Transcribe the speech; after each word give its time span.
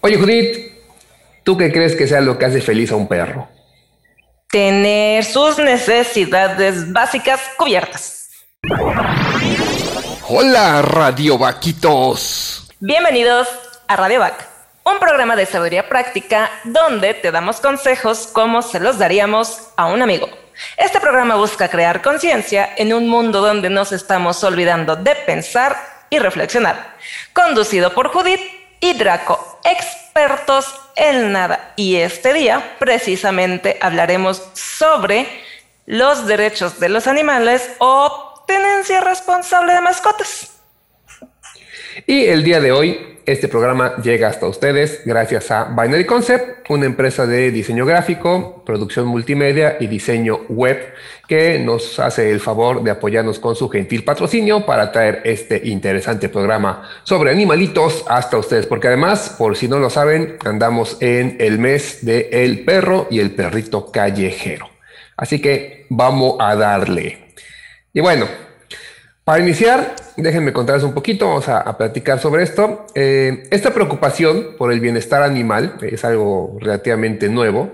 Oye, 0.00 0.16
Judith, 0.16 0.72
¿tú 1.42 1.56
qué 1.56 1.72
crees 1.72 1.96
que 1.96 2.06
sea 2.06 2.20
lo 2.20 2.38
que 2.38 2.46
hace 2.46 2.60
feliz 2.60 2.92
a 2.92 2.96
un 2.96 3.08
perro? 3.08 3.48
Tener 4.50 5.24
sus 5.24 5.58
necesidades 5.58 6.92
básicas 6.92 7.40
cubiertas. 7.56 8.30
Hola, 10.28 10.82
Radio 10.82 11.36
Vaquitos. 11.36 12.70
Bienvenidos 12.80 13.48
a 13.88 13.96
Radio 13.96 14.20
Vac, 14.20 14.48
un 14.84 14.98
programa 14.98 15.36
de 15.36 15.46
sabiduría 15.46 15.88
práctica 15.88 16.50
donde 16.64 17.14
te 17.14 17.30
damos 17.30 17.60
consejos 17.60 18.28
como 18.32 18.62
se 18.62 18.80
los 18.80 18.98
daríamos 18.98 19.68
a 19.76 19.86
un 19.86 20.00
amigo. 20.00 20.28
Este 20.76 21.00
programa 21.00 21.34
busca 21.34 21.68
crear 21.68 22.02
conciencia 22.02 22.70
en 22.76 22.92
un 22.92 23.08
mundo 23.08 23.40
donde 23.40 23.68
nos 23.68 23.92
estamos 23.92 24.42
olvidando 24.44 24.96
de 24.96 25.14
pensar 25.26 25.97
y 26.10 26.18
reflexionar. 26.18 26.96
Conducido 27.32 27.94
por 27.94 28.08
Judith 28.08 28.40
y 28.80 28.94
Draco, 28.94 29.60
expertos 29.64 30.72
en 30.96 31.32
nada. 31.32 31.72
Y 31.76 31.96
este 31.96 32.32
día 32.32 32.76
precisamente 32.78 33.78
hablaremos 33.80 34.42
sobre 34.54 35.28
los 35.86 36.26
derechos 36.26 36.80
de 36.80 36.88
los 36.88 37.06
animales 37.06 37.70
o 37.78 38.44
tenencia 38.46 39.00
responsable 39.00 39.74
de 39.74 39.80
mascotas. 39.80 40.57
Y 42.06 42.24
el 42.24 42.42
día 42.42 42.60
de 42.60 42.72
hoy 42.72 43.18
este 43.26 43.48
programa 43.48 43.96
llega 43.96 44.28
hasta 44.28 44.46
ustedes 44.46 45.02
gracias 45.04 45.50
a 45.50 45.64
Binary 45.64 46.06
Concept, 46.06 46.70
una 46.70 46.86
empresa 46.86 47.26
de 47.26 47.50
diseño 47.50 47.84
gráfico, 47.84 48.62
producción 48.64 49.06
multimedia 49.06 49.76
y 49.80 49.86
diseño 49.86 50.40
web 50.48 50.78
que 51.26 51.58
nos 51.58 51.98
hace 51.98 52.30
el 52.30 52.40
favor 52.40 52.82
de 52.82 52.90
apoyarnos 52.90 53.38
con 53.38 53.54
su 53.54 53.68
gentil 53.68 54.02
patrocinio 54.02 54.64
para 54.64 54.90
traer 54.90 55.20
este 55.24 55.60
interesante 55.68 56.30
programa 56.30 56.88
sobre 57.02 57.30
animalitos 57.30 58.04
hasta 58.08 58.38
ustedes, 58.38 58.64
porque 58.64 58.88
además, 58.88 59.34
por 59.36 59.56
si 59.56 59.68
no 59.68 59.78
lo 59.78 59.90
saben, 59.90 60.36
andamos 60.46 60.96
en 61.00 61.36
el 61.38 61.58
mes 61.58 62.04
de 62.06 62.30
el 62.32 62.64
perro 62.64 63.08
y 63.10 63.20
el 63.20 63.32
perrito 63.32 63.92
callejero. 63.92 64.70
Así 65.18 65.42
que 65.42 65.84
vamos 65.90 66.36
a 66.40 66.54
darle. 66.54 67.34
Y 67.92 68.00
bueno, 68.00 68.26
para 69.28 69.42
iniciar, 69.42 69.94
déjenme 70.16 70.54
contarles 70.54 70.84
un 70.84 70.94
poquito, 70.94 71.28
vamos 71.28 71.50
a, 71.50 71.76
platicar 71.76 72.18
sobre 72.18 72.42
esto. 72.42 72.86
Eh, 72.94 73.42
esta 73.50 73.74
preocupación 73.74 74.56
por 74.56 74.72
el 74.72 74.80
bienestar 74.80 75.22
animal 75.22 75.76
es 75.82 76.02
algo 76.02 76.56
relativamente 76.58 77.28
nuevo, 77.28 77.70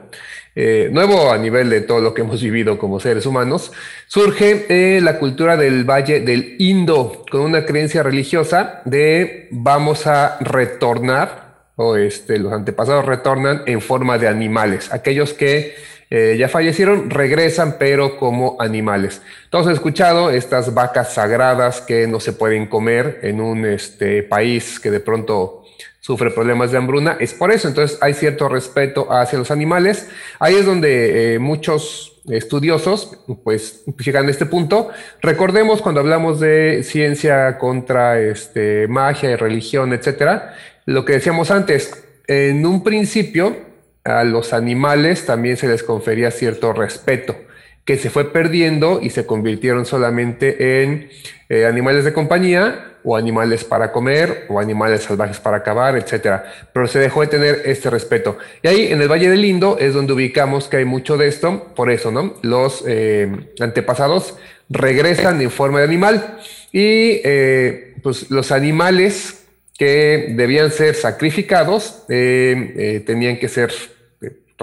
eh, 0.56 0.88
nuevo 0.91 1.30
a 1.30 1.38
nivel 1.38 1.70
de 1.70 1.82
todo 1.82 2.00
lo 2.00 2.12
que 2.12 2.22
hemos 2.22 2.42
vivido 2.42 2.77
como 2.77 2.98
seres 2.98 3.25
humanos. 3.25 3.70
Surge 4.08 4.66
eh, 4.69 5.00
la 5.00 5.20
cultura 5.20 5.56
del 5.56 5.88
Valle 5.88 6.19
del 6.19 6.56
Indo, 6.58 7.25
con 7.30 7.42
una 7.42 7.64
creencia 7.64 8.02
religiosa 8.02 8.82
de 8.84 9.47
vamos 9.52 10.08
a 10.08 10.38
retornar, 10.41 11.69
o 11.77 11.94
este, 11.94 12.36
los 12.41 12.52
antepasados 12.52 13.05
retornan 13.05 13.62
en 13.66 13.80
forma 13.80 14.19
de 14.19 14.27
animales, 14.27 14.92
aquellos 14.92 15.34
que 15.34 15.77
eh, 16.16 16.36
ya 16.38 16.48
fallecieron, 16.48 17.10
regresan, 17.10 17.74
pero 17.76 18.16
como 18.18 18.56
animales. 18.60 19.20
Todos 19.50 19.66
han 19.66 19.72
escuchado 19.72 20.30
estas 20.30 20.72
vacas 20.72 21.12
sagradas 21.12 21.80
que 21.80 22.06
no 22.06 22.20
se 22.20 22.32
pueden 22.32 22.68
comer 22.68 23.18
en 23.22 23.40
un 23.40 23.66
este, 23.66 24.22
país 24.22 24.78
que 24.78 24.92
de 24.92 25.00
pronto 25.00 25.64
sufre 25.98 26.30
problemas 26.30 26.70
de 26.70 26.78
hambruna. 26.78 27.16
Es 27.18 27.34
por 27.34 27.50
eso, 27.50 27.66
entonces 27.66 27.98
hay 28.00 28.14
cierto 28.14 28.48
respeto 28.48 29.12
hacia 29.12 29.40
los 29.40 29.50
animales. 29.50 30.08
Ahí 30.38 30.54
es 30.54 30.64
donde 30.64 31.34
eh, 31.34 31.38
muchos 31.40 32.22
estudiosos 32.28 33.18
pues 33.42 33.82
llegan 33.98 34.28
a 34.28 34.30
este 34.30 34.46
punto. 34.46 34.90
Recordemos 35.20 35.82
cuando 35.82 36.00
hablamos 36.00 36.38
de 36.38 36.84
ciencia 36.84 37.58
contra 37.58 38.20
este, 38.20 38.86
magia 38.86 39.32
y 39.32 39.34
religión, 39.34 39.92
etcétera, 39.92 40.54
lo 40.86 41.04
que 41.04 41.14
decíamos 41.14 41.50
antes, 41.50 42.04
en 42.28 42.64
un 42.64 42.84
principio 42.84 43.73
a 44.05 44.22
los 44.22 44.52
animales 44.52 45.24
también 45.24 45.56
se 45.56 45.66
les 45.66 45.83
confería 45.83 46.30
cierto 46.30 46.72
respeto, 46.72 47.37
que 47.84 47.97
se 47.97 48.10
fue 48.10 48.32
perdiendo 48.32 49.00
y 49.03 49.10
se 49.10 49.26
convirtieron 49.26 49.87
solamente 49.87 50.82
en 50.82 51.09
eh, 51.48 51.65
animales 51.66 52.04
de 52.04 52.12
compañía 52.12 52.92
o 53.03 53.16
animales 53.16 53.65
para 53.65 53.92
comer 53.92 54.47
o 54.48 54.60
animales 54.60 55.03
salvajes 55.03 55.38
para 55.41 55.59
acabar, 55.59 55.97
etcétera. 55.97 56.44
Pero 56.72 56.87
se 56.87 56.98
dejó 56.98 57.22
de 57.22 57.26
tener 57.26 57.62
este 57.65 57.91
respeto. 57.91 58.38
Y 58.62 58.69
ahí 58.69 58.92
en 58.92 59.03
el 59.03 59.09
Valle 59.10 59.28
del 59.28 59.42
Lindo 59.42 59.76
es 59.78 59.92
donde 59.92 60.15
ubicamos 60.15 60.69
que 60.69 60.78
hay 60.78 60.84
mucho 60.86 61.19
de 61.19 61.28
esto, 61.28 61.72
por 61.75 61.91
eso, 61.91 62.10
¿no? 62.10 62.34
Los 62.42 62.82
eh, 62.86 63.31
antepasados 63.60 64.36
regresan 64.71 65.41
en 65.42 65.50
forma 65.50 65.78
de 65.78 65.84
animal 65.84 66.38
y 66.72 67.21
eh, 67.25 67.94
pues 68.03 68.31
los 68.31 68.53
animales 68.53 69.44
que 69.78 70.28
debían 70.31 70.71
ser 70.71 70.94
sacrificados 70.94 72.06
tenían 72.06 73.38
que 73.38 73.48
ser 73.48 73.72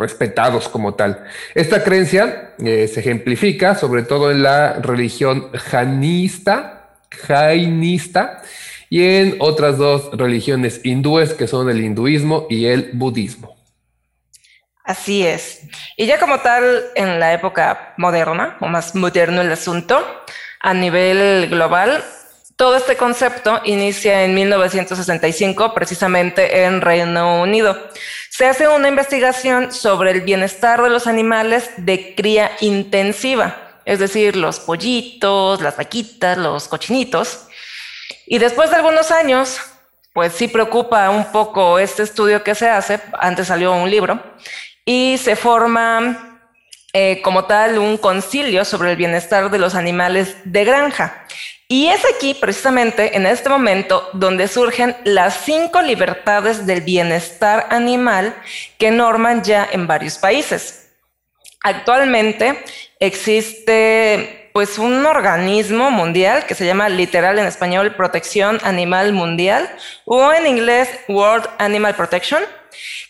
respetados 0.02 0.68
como 0.68 0.96
tal. 0.96 1.24
Esta 1.56 1.84
creencia 1.84 2.56
eh, 2.60 2.90
se 2.94 3.00
ejemplifica 3.00 3.76
sobre 3.76 4.04
todo 4.04 4.32
en 4.32 4.44
la 4.44 4.74
religión 4.74 5.50
jainista 5.54 6.90
y 8.90 9.04
en 9.04 9.38
otras 9.40 9.78
dos 9.78 10.10
religiones 10.12 10.82
hindúes 10.84 11.34
que 11.34 11.48
son 11.48 11.70
el 11.70 11.80
hinduismo 11.80 12.48
y 12.50 12.66
el 12.66 12.90
budismo. 12.94 13.56
Así 14.84 15.26
es. 15.26 15.62
Y 15.96 16.08
ya 16.08 16.20
como 16.20 16.40
tal, 16.40 16.84
en 16.96 17.20
la 17.20 17.34
época 17.34 17.94
moderna, 17.98 18.58
o 18.60 18.68
más 18.68 18.96
moderno 18.96 19.42
el 19.42 19.52
asunto, 19.52 20.04
a 20.60 20.74
nivel 20.74 21.50
global, 21.50 22.04
todo 22.56 22.76
este 22.76 22.96
concepto 22.96 23.62
inicia 23.64 24.24
en 24.24 24.36
1965, 24.36 25.74
precisamente 25.74 26.64
en 26.64 26.82
Reino 26.82 27.42
Unido. 27.42 27.76
Se 28.32 28.48
hace 28.48 28.66
una 28.70 28.88
investigación 28.88 29.74
sobre 29.74 30.12
el 30.12 30.22
bienestar 30.22 30.82
de 30.82 30.90
los 30.90 31.06
animales 31.06 31.70
de 31.76 32.16
cría 32.16 32.50
intensiva, 32.62 33.82
es 33.84 34.00
decir, 34.00 34.38
los 34.38 34.58
pollitos, 34.62 35.60
las 35.60 35.76
vaquitas, 35.76 36.38
los 36.38 36.70
cochinitos. 36.70 37.48
Y 38.26 38.38
después 38.38 38.70
de 38.70 38.78
algunos 38.78 39.12
años, 39.12 39.60
pues 40.14 40.32
sí 40.32 40.48
preocupa 40.48 41.10
un 41.10 41.30
poco 41.34 41.78
este 41.78 42.04
estudio 42.04 42.42
que 42.42 42.56
se 42.56 42.70
hace, 42.70 43.02
antes 43.20 43.48
salió 43.48 43.74
un 43.74 43.92
libro, 43.92 44.24
y 44.86 45.18
se 45.18 45.36
forma 45.36 46.40
eh, 46.94 47.22
como 47.22 47.44
tal 47.44 47.80
un 47.80 47.98
concilio 47.98 48.64
sobre 48.64 48.92
el 48.92 48.96
bienestar 48.96 49.52
de 49.52 49.60
los 49.60 49.76
animales 49.76 50.38
de 50.46 50.64
granja. 50.64 51.26
Y 51.72 51.88
es 51.88 52.02
aquí, 52.04 52.34
precisamente, 52.34 53.16
en 53.16 53.26
este 53.26 53.48
momento, 53.48 54.10
donde 54.12 54.50
surgen 54.50 54.94
las 55.06 55.46
cinco 55.46 55.82
libertades 55.82 56.66
del 56.66 56.82
bienestar 56.82 57.68
animal 57.70 58.36
que 58.78 58.92
norman 58.92 59.42
ya 59.42 59.70
en 59.72 59.88
varios 59.88 60.18
países. 60.18 60.90
Actualmente 61.64 62.62
existe 63.00 64.50
pues 64.52 64.80
un 64.80 65.06
organismo 65.06 65.92
mundial 65.92 66.46
que 66.46 66.56
se 66.56 66.66
llama 66.66 66.90
literal 66.90 67.40
en 67.40 67.46
español 67.46 67.96
Protección 67.96 68.60
Animal 68.64 69.14
Mundial 69.14 69.74
o 70.04 70.34
en 70.34 70.48
inglés 70.48 70.90
World 71.08 71.48
Animal 71.58 71.96
Protection, 71.96 72.44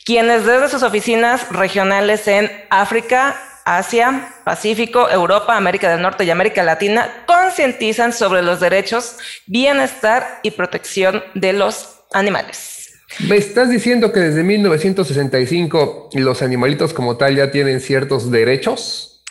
quienes 0.06 0.46
desde 0.46 0.70
sus 0.70 0.84
oficinas 0.84 1.50
regionales 1.50 2.28
en 2.28 2.52
África, 2.70 3.42
Asia, 3.66 4.34
Pacífico, 4.44 5.10
Europa, 5.10 5.56
América 5.56 5.90
del 5.90 6.02
Norte 6.02 6.24
y 6.24 6.30
América 6.30 6.64
Latina 6.64 7.24
concientizan 7.26 8.14
sobre 8.14 8.42
los 8.42 8.60
derechos, 8.60 9.18
bienestar 9.46 10.40
y 10.44 10.52
protección 10.52 11.24
de 11.34 11.54
los 11.54 12.02
animales. 12.14 12.94
¿Me 13.28 13.38
estás 13.38 13.70
diciendo 13.70 14.12
que 14.12 14.20
desde 14.22 14.44
1965 14.44 16.10
los 16.14 16.42
animalitos 16.42 16.94
como 16.94 17.18
tal 17.18 17.36
ya 17.36 17.52
tienen 17.52 17.82
ciertos 17.82 18.32
derechos? 18.32 19.24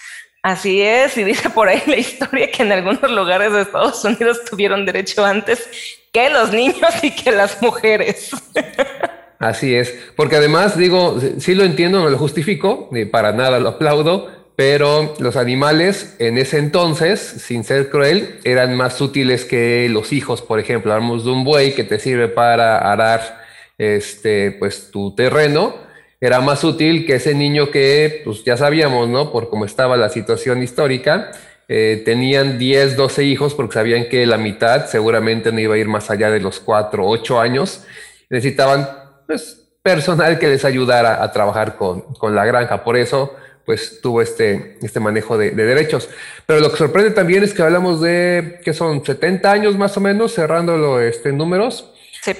Así 0.42 0.80
es, 0.80 1.18
y 1.18 1.24
dice 1.24 1.50
por 1.50 1.68
ahí 1.68 1.82
la 1.86 1.96
historia 1.96 2.50
que 2.50 2.62
en 2.62 2.72
algunos 2.72 3.10
lugares 3.10 3.52
de 3.52 3.62
Estados 3.62 4.04
Unidos 4.04 4.42
tuvieron 4.48 4.86
derecho 4.86 5.24
antes 5.24 5.68
que 6.12 6.30
los 6.30 6.52
niños 6.52 6.92
y 7.02 7.10
que 7.10 7.30
las 7.30 7.60
mujeres. 7.60 8.30
Así 9.40 9.74
es, 9.74 9.94
porque 10.16 10.36
además 10.36 10.76
digo, 10.76 11.18
sí 11.38 11.54
lo 11.54 11.64
entiendo, 11.64 12.00
no 12.00 12.10
lo 12.10 12.18
justifico, 12.18 12.88
ni 12.92 13.06
para 13.06 13.32
nada 13.32 13.58
lo 13.58 13.70
aplaudo, 13.70 14.28
pero 14.54 15.14
los 15.18 15.36
animales 15.36 16.14
en 16.18 16.36
ese 16.36 16.58
entonces, 16.58 17.20
sin 17.20 17.64
ser 17.64 17.88
cruel, 17.88 18.38
eran 18.44 18.76
más 18.76 19.00
útiles 19.00 19.46
que 19.46 19.88
los 19.88 20.12
hijos, 20.12 20.42
por 20.42 20.60
ejemplo, 20.60 20.92
hablamos 20.92 21.24
de 21.24 21.30
un 21.30 21.44
buey 21.44 21.74
que 21.74 21.84
te 21.84 21.98
sirve 21.98 22.28
para 22.28 22.92
arar 22.92 23.40
este, 23.78 24.52
pues, 24.52 24.90
tu 24.90 25.14
terreno, 25.14 25.74
era 26.20 26.42
más 26.42 26.62
útil 26.62 27.06
que 27.06 27.14
ese 27.14 27.34
niño 27.34 27.70
que, 27.70 28.20
pues 28.22 28.44
ya 28.44 28.58
sabíamos, 28.58 29.08
¿no? 29.08 29.32
Por 29.32 29.48
cómo 29.48 29.64
estaba 29.64 29.96
la 29.96 30.10
situación 30.10 30.62
histórica, 30.62 31.30
eh, 31.66 32.02
tenían 32.04 32.58
10, 32.58 32.94
12 32.94 33.24
hijos 33.24 33.54
porque 33.54 33.72
sabían 33.72 34.10
que 34.10 34.26
la 34.26 34.36
mitad 34.36 34.84
seguramente 34.84 35.50
no 35.50 35.60
iba 35.60 35.76
a 35.76 35.78
ir 35.78 35.88
más 35.88 36.10
allá 36.10 36.30
de 36.30 36.40
los 36.40 36.60
4, 36.60 37.08
8 37.08 37.40
años. 37.40 37.84
Necesitaban 38.28 38.99
pues, 39.30 39.62
personal 39.80 40.40
que 40.40 40.48
les 40.48 40.64
ayudara 40.64 41.22
a 41.22 41.30
trabajar 41.30 41.76
con, 41.76 42.00
con 42.14 42.34
la 42.34 42.44
granja. 42.44 42.82
Por 42.82 42.96
eso, 42.96 43.36
pues 43.64 44.00
tuvo 44.00 44.22
este, 44.22 44.76
este 44.82 44.98
manejo 44.98 45.38
de, 45.38 45.52
derechos. 45.52 46.08
Pero 46.46 46.58
lo 46.58 46.68
que 46.68 46.76
sorprende 46.76 47.12
también 47.12 47.44
es 47.44 47.54
que 47.54 47.62
hablamos 47.62 48.00
de 48.00 48.60
que 48.64 48.74
son 48.74 49.04
70 49.04 49.52
años 49.52 49.78
más 49.78 49.96
o 49.96 50.00
menos, 50.00 50.34
cerrándolo 50.34 51.00
este, 51.00 51.28
en 51.28 51.36
números, 51.36 51.92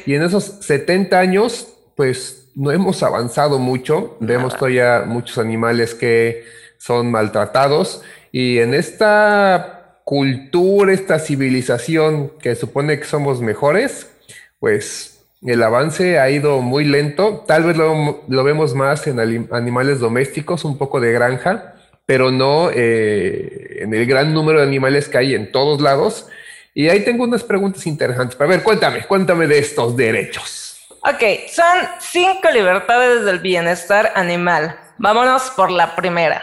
Y 0.05 0.15
en 0.15 0.25
esos 0.25 0.45
70 0.63 1.17
años, 1.17 1.69
pues 1.95 2.49
no 2.57 2.73
hemos 2.73 3.05
avanzado 3.05 3.61
mucho. 3.61 4.17
Vemos 4.19 4.57
todavía 4.57 5.05
muchos 5.07 5.39
animales 5.39 5.95
que 5.95 6.45
son 6.77 7.13
maltratados. 7.13 8.03
Y 8.33 8.59
en 8.59 8.75
esta 8.75 10.01
cultura, 10.05 10.93
esta 10.93 11.21
civilización 11.21 12.33
que 12.41 12.57
supone 12.57 12.99
que 12.99 13.05
somos 13.05 13.41
mejores, 13.41 14.09
pues 14.59 15.20
el 15.43 15.63
avance 15.63 16.19
ha 16.19 16.29
ido 16.31 16.61
muy 16.61 16.85
lento. 16.85 17.45
Tal 17.47 17.65
vez 17.65 17.77
lo, 17.77 18.45
vemos 18.45 18.75
más 18.75 19.07
en 19.07 19.49
animales 19.53 20.01
domésticos, 20.01 20.65
un 20.65 20.77
poco 20.77 21.01
de 21.01 21.13
granja, 21.13 21.75
pero 22.07 22.31
no 22.31 22.71
eh, 22.75 23.79
en 23.81 23.95
el 23.95 24.07
gran 24.07 24.35
número 24.35 24.61
de 24.61 24.67
animales 24.67 25.09
que 25.09 25.19
hay 25.19 25.35
en 25.35 25.51
todos 25.51 25.81
lados. 25.81 26.29
Y 26.75 26.89
ahí 26.89 27.01
tengo 27.01 27.25
unas 27.25 27.43
preguntas 27.43 27.87
interesantes. 27.87 28.41
A 28.41 28.47
ver, 28.47 28.63
cuéntame, 28.63 29.05
cuéntame 29.05 29.47
de 29.47 29.59
estos 29.59 29.97
derechos. 29.97 30.79
Ok, 31.03 31.49
son 31.51 31.79
cinco 31.99 32.51
libertades 32.53 33.25
del 33.25 33.39
bienestar 33.39 34.13
animal. 34.15 34.79
Vámonos 34.99 35.51
por 35.57 35.71
la 35.71 35.97
primera. 35.97 36.43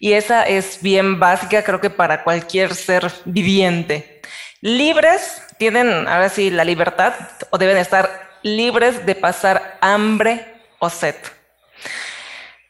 Y 0.00 0.12
esa 0.12 0.44
es 0.44 0.80
bien 0.80 1.20
básica, 1.20 1.62
creo 1.62 1.80
que 1.80 1.90
para 1.90 2.24
cualquier 2.24 2.74
ser 2.74 3.10
viviente. 3.26 4.20
Libres, 4.60 5.42
tienen 5.58 6.08
ahora 6.08 6.28
sí 6.28 6.50
la 6.50 6.64
libertad 6.64 7.12
o 7.50 7.58
deben 7.58 7.76
estar 7.76 8.27
libres 8.42 9.04
de 9.06 9.14
pasar 9.14 9.78
hambre 9.80 10.46
o 10.78 10.90
sed. 10.90 11.16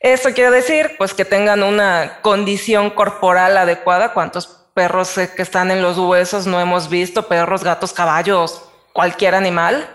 Eso 0.01 0.33
quiere 0.33 0.51
decir, 0.51 0.95
pues, 0.97 1.13
que 1.13 1.25
tengan 1.25 1.63
una 1.63 2.19
condición 2.23 2.91
corporal 2.91 3.57
adecuada. 3.57 4.13
¿Cuántos 4.13 4.47
perros 4.75 5.15
que 5.35 5.43
están 5.43 5.71
en 5.71 5.83
los 5.83 5.99
huesos 5.99 6.47
no 6.47 6.61
hemos 6.61 6.89
visto? 6.89 7.27
Perros, 7.27 7.65
gatos, 7.65 7.93
caballos, 7.93 8.63
cualquier 8.93 9.35
animal. 9.35 9.89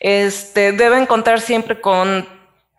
Este, 0.00 0.72
deben 0.72 1.06
contar 1.06 1.40
siempre 1.40 1.80
con 1.80 2.28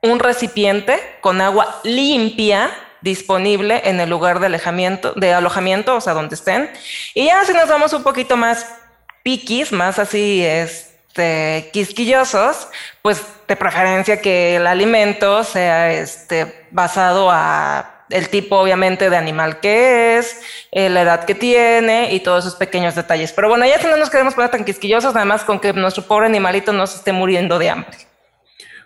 un 0.01 0.19
recipiente 0.19 1.00
con 1.21 1.41
agua 1.41 1.80
limpia 1.83 2.69
disponible 3.01 3.81
en 3.86 4.00
el 4.00 4.09
lugar 4.09 4.39
de 4.39 5.33
alojamiento, 5.33 5.95
o 5.95 6.01
sea, 6.01 6.13
donde 6.13 6.36
estén. 6.36 6.69
Y 7.13 7.25
ya 7.25 7.44
si 7.45 7.53
nos 7.53 7.69
vamos 7.69 7.94
un 7.94 8.03
poquito 8.03 8.36
más 8.36 8.65
piquis, 9.24 9.71
más 9.71 10.00
así, 10.00 10.44
este, 11.15 11.69
quisquillosos, 11.71 12.67
pues 13.01 13.23
de 13.47 13.56
preferencia 13.56 14.19
que 14.19 14.57
el 14.57 14.67
alimento 14.67 15.45
sea 15.45 15.94
este, 15.94 16.67
basado 16.71 17.29
a 17.31 18.03
el 18.09 18.27
tipo 18.27 18.57
obviamente 18.57 19.09
de 19.09 19.15
animal 19.15 19.62
que 19.62 20.17
es, 20.17 20.41
eh, 20.71 20.89
la 20.89 21.03
edad 21.03 21.23
que 21.23 21.33
tiene 21.33 22.13
y 22.13 22.19
todos 22.19 22.45
esos 22.45 22.57
pequeños 22.57 22.95
detalles. 22.95 23.31
Pero 23.31 23.47
bueno, 23.47 23.65
ya 23.65 23.79
si 23.79 23.88
no 23.88 23.95
nos 23.95 24.09
queremos 24.09 24.33
poner 24.33 24.51
tan 24.51 24.65
quisquillosos, 24.65 25.13
nada 25.13 25.25
más 25.25 25.45
con 25.45 25.62
que 25.62 25.71
nuestro 25.71 26.03
pobre 26.03 26.25
animalito 26.25 26.73
no 26.73 26.85
se 26.85 26.97
esté 26.97 27.13
muriendo 27.13 27.59
de 27.59 27.69
hambre. 27.69 27.97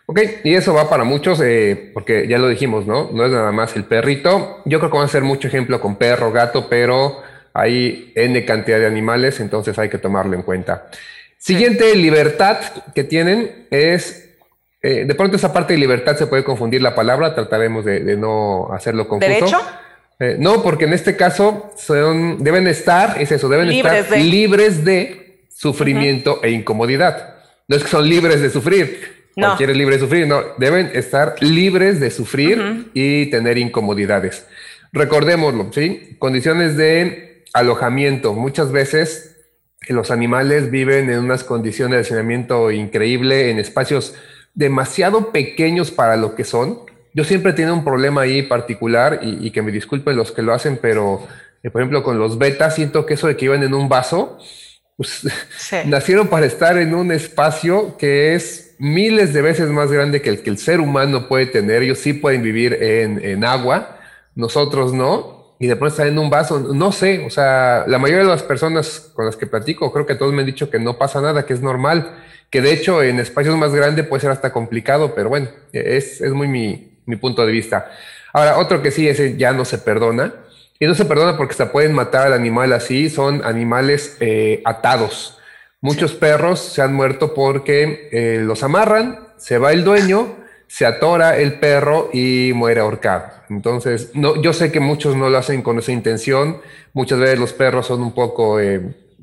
Ok, 0.05 0.19
y 0.43 0.53
eso 0.53 0.73
va 0.75 0.87
para 0.87 1.03
muchos, 1.03 1.41
eh, 1.43 1.89
porque 1.95 2.27
ya 2.27 2.37
lo 2.37 2.47
dijimos, 2.47 2.85
¿no? 2.85 3.09
No 3.11 3.25
es 3.25 3.31
nada 3.31 3.51
más 3.51 3.75
el 3.75 3.85
perrito. 3.85 4.61
Yo 4.65 4.77
creo 4.77 4.91
que 4.91 4.97
va 4.99 5.03
a 5.03 5.07
ser 5.07 5.23
mucho 5.23 5.47
ejemplo 5.47 5.81
con 5.81 5.95
perro, 5.95 6.31
gato, 6.31 6.69
pero 6.69 7.23
hay 7.53 8.13
N 8.15 8.45
cantidad 8.45 8.77
de 8.77 8.85
animales, 8.85 9.39
entonces 9.39 9.77
hay 9.79 9.89
que 9.89 9.97
tomarlo 9.97 10.35
en 10.35 10.43
cuenta. 10.43 10.89
Siguiente 11.39 11.95
libertad 11.95 12.57
que 12.93 13.05
tienen 13.05 13.65
es, 13.71 14.29
eh, 14.81 15.05
de 15.05 15.15
pronto 15.15 15.37
esa 15.37 15.53
parte 15.53 15.73
de 15.73 15.79
libertad 15.79 16.17
se 16.17 16.27
puede 16.27 16.43
confundir 16.43 16.81
la 16.81 16.93
palabra, 16.93 17.33
trataremos 17.33 17.85
de, 17.85 18.17
no 18.17 18.71
hacerlo 18.73 19.07
confuso. 19.07 19.31
¿Derecho? 19.31 19.61
Eh, 20.19 20.35
no, 20.37 20.61
porque 20.61 20.83
en 20.83 20.91
este 20.91 21.15
caso 21.15 21.71
son, 21.77 22.43
deben 22.43 22.67
estar, 22.67 23.21
es 23.21 23.31
eso, 23.31 23.47
deben 23.47 23.69
estar 23.69 24.17
libres 24.19 24.83
de 24.83 25.45
sufrimiento 25.49 26.41
e 26.43 26.51
incomodidad. 26.51 27.35
No 27.69 27.77
es 27.77 27.83
que 27.83 27.89
son 27.89 28.07
libres 28.07 28.41
de 28.41 28.49
sufrir, 28.49 29.19
no. 29.37 29.47
Cualquiera 29.47 29.71
libre 29.71 29.95
de 29.95 30.01
sufrir, 30.01 30.27
no, 30.27 30.41
deben 30.57 30.91
estar 30.93 31.35
libres 31.39 32.01
de 32.01 32.11
sufrir 32.11 32.89
y 32.93 33.27
tener 33.27 33.57
incomodidades. 33.57 34.45
Recordémoslo, 34.91 35.71
¿sí? 35.71 36.17
Condiciones 36.19 36.75
de 36.75 37.45
alojamiento. 37.53 38.33
Muchas 38.33 38.73
veces 38.73 39.37
los 39.87 40.11
animales 40.11 40.69
viven 40.71 41.09
en 41.09 41.19
unas 41.19 41.43
condiciones 41.43 41.95
de 41.95 42.01
hacinamiento 42.01 42.71
increíble, 42.71 43.49
en 43.49 43.59
espacios 43.59 44.15
demasiado 44.53 45.31
pequeños 45.31 45.91
para 45.91 46.17
lo 46.17 46.35
que 46.35 46.43
son. 46.43 46.79
Yo 47.13 47.23
siempre 47.23 47.53
tengo 47.53 47.73
un 47.73 47.83
problema 47.83 48.21
ahí 48.21 48.43
particular 48.43 49.19
y, 49.23 49.49
que 49.51 49.61
me 49.61 49.71
disculpen 49.71 50.15
los 50.15 50.31
que 50.31 50.41
lo 50.41 50.53
hacen, 50.53 50.77
pero 50.81 51.27
eh, 51.63 51.69
por 51.69 51.81
ejemplo 51.81 52.03
con 52.03 52.19
los 52.19 52.37
betas 52.37 52.75
siento 52.75 53.05
que 53.05 53.15
eso 53.15 53.27
de 53.27 53.35
que 53.35 53.45
iban 53.45 53.63
en 53.63 53.73
un 53.73 53.89
vaso, 53.89 54.37
pues 54.97 55.25
nacieron 55.85 56.27
para 56.27 56.45
estar 56.45 56.77
en 56.77 56.93
un 56.93 57.11
espacio 57.11 57.97
que 57.97 58.35
es 58.35 58.75
miles 58.79 59.33
de 59.33 59.41
veces 59.41 59.69
más 59.69 59.91
grande 59.91 60.21
que 60.21 60.29
el 60.29 60.43
que 60.43 60.49
el 60.49 60.57
ser 60.57 60.81
humano 60.81 61.27
puede 61.27 61.45
tener. 61.45 61.83
Ellos 61.83 61.99
sí 61.99 62.13
pueden 62.13 62.43
vivir 62.43 62.73
en, 62.73 63.23
en 63.23 63.43
agua, 63.45 63.97
nosotros 64.35 64.93
no 64.93 65.38
y 65.59 65.67
de 65.67 65.75
pronto 65.75 66.01
en 66.03 66.17
un 66.17 66.29
vaso, 66.29 66.59
no 66.73 66.93
sé, 66.93 67.23
o 67.25 67.29
sea, 67.29 67.83
la 67.85 67.99
mayoría 67.99 68.23
de 68.23 68.29
las 68.29 68.43
personas 68.43 69.11
con 69.13 69.25
las 69.25 69.35
que 69.35 69.45
platico, 69.45 69.91
creo 69.91 70.05
que 70.05 70.15
todos 70.15 70.33
me 70.33 70.39
han 70.39 70.45
dicho 70.45 70.69
que 70.69 70.79
no 70.79 70.97
pasa 70.97 71.19
nada, 71.19 71.45
que 71.45 71.53
es 71.53 71.61
normal, 71.61 72.15
que 72.49 72.61
de 72.61 72.71
hecho 72.71 73.03
en 73.03 73.19
espacios 73.19 73.57
más 73.57 73.73
grandes 73.73 74.07
puede 74.07 74.21
ser 74.21 74.31
hasta 74.31 74.53
complicado, 74.53 75.13
pero 75.13 75.27
bueno, 75.27 75.49
es, 75.73 76.21
es 76.21 76.31
muy 76.31 76.47
mi, 76.47 76.97
mi, 77.05 77.17
punto 77.17 77.45
de 77.45 77.51
vista. 77.51 77.91
Ahora, 78.31 78.57
otro 78.57 78.81
que 78.81 78.89
sí, 78.89 79.09
ese 79.09 79.35
ya 79.35 79.51
no 79.51 79.65
se 79.65 79.77
perdona, 79.77 80.33
y 80.79 80.85
no 80.85 80.95
se 80.95 81.03
perdona 81.03 81.35
porque 81.35 81.55
se 81.55 81.65
pueden 81.65 81.93
matar 81.93 82.27
al 82.27 82.33
animal 82.33 82.71
así, 82.71 83.09
son 83.09 83.43
animales 83.43 84.15
eh, 84.21 84.61
atados. 84.63 85.37
Muchos 85.81 86.13
perros 86.13 86.61
se 86.61 86.81
han 86.81 86.93
muerto 86.93 87.33
porque 87.33 88.07
eh, 88.13 88.41
los 88.41 88.63
amarran, 88.63 89.27
se 89.35 89.57
va 89.57 89.73
el 89.73 89.83
dueño, 89.83 90.37
se 90.69 90.85
atora 90.85 91.37
el 91.37 91.53
perro 91.55 92.11
y 92.13 92.51
muere 92.53 92.79
ahorcado. 92.79 93.25
Entonces, 93.49 94.11
no, 94.13 94.39
yo 94.39 94.53
sé 94.53 94.71
que 94.71 94.79
muchos 94.79 95.15
no 95.15 95.27
lo 95.29 95.37
hacen 95.39 95.63
con 95.63 95.79
esa 95.79 95.91
intención. 95.91 96.61
Muchas 96.93 97.17
veces 97.19 97.39
los 97.39 97.53
perros 97.53 97.87
son 97.87 98.03
un 98.03 98.13
poco 98.13 98.59
eh, 98.59 98.79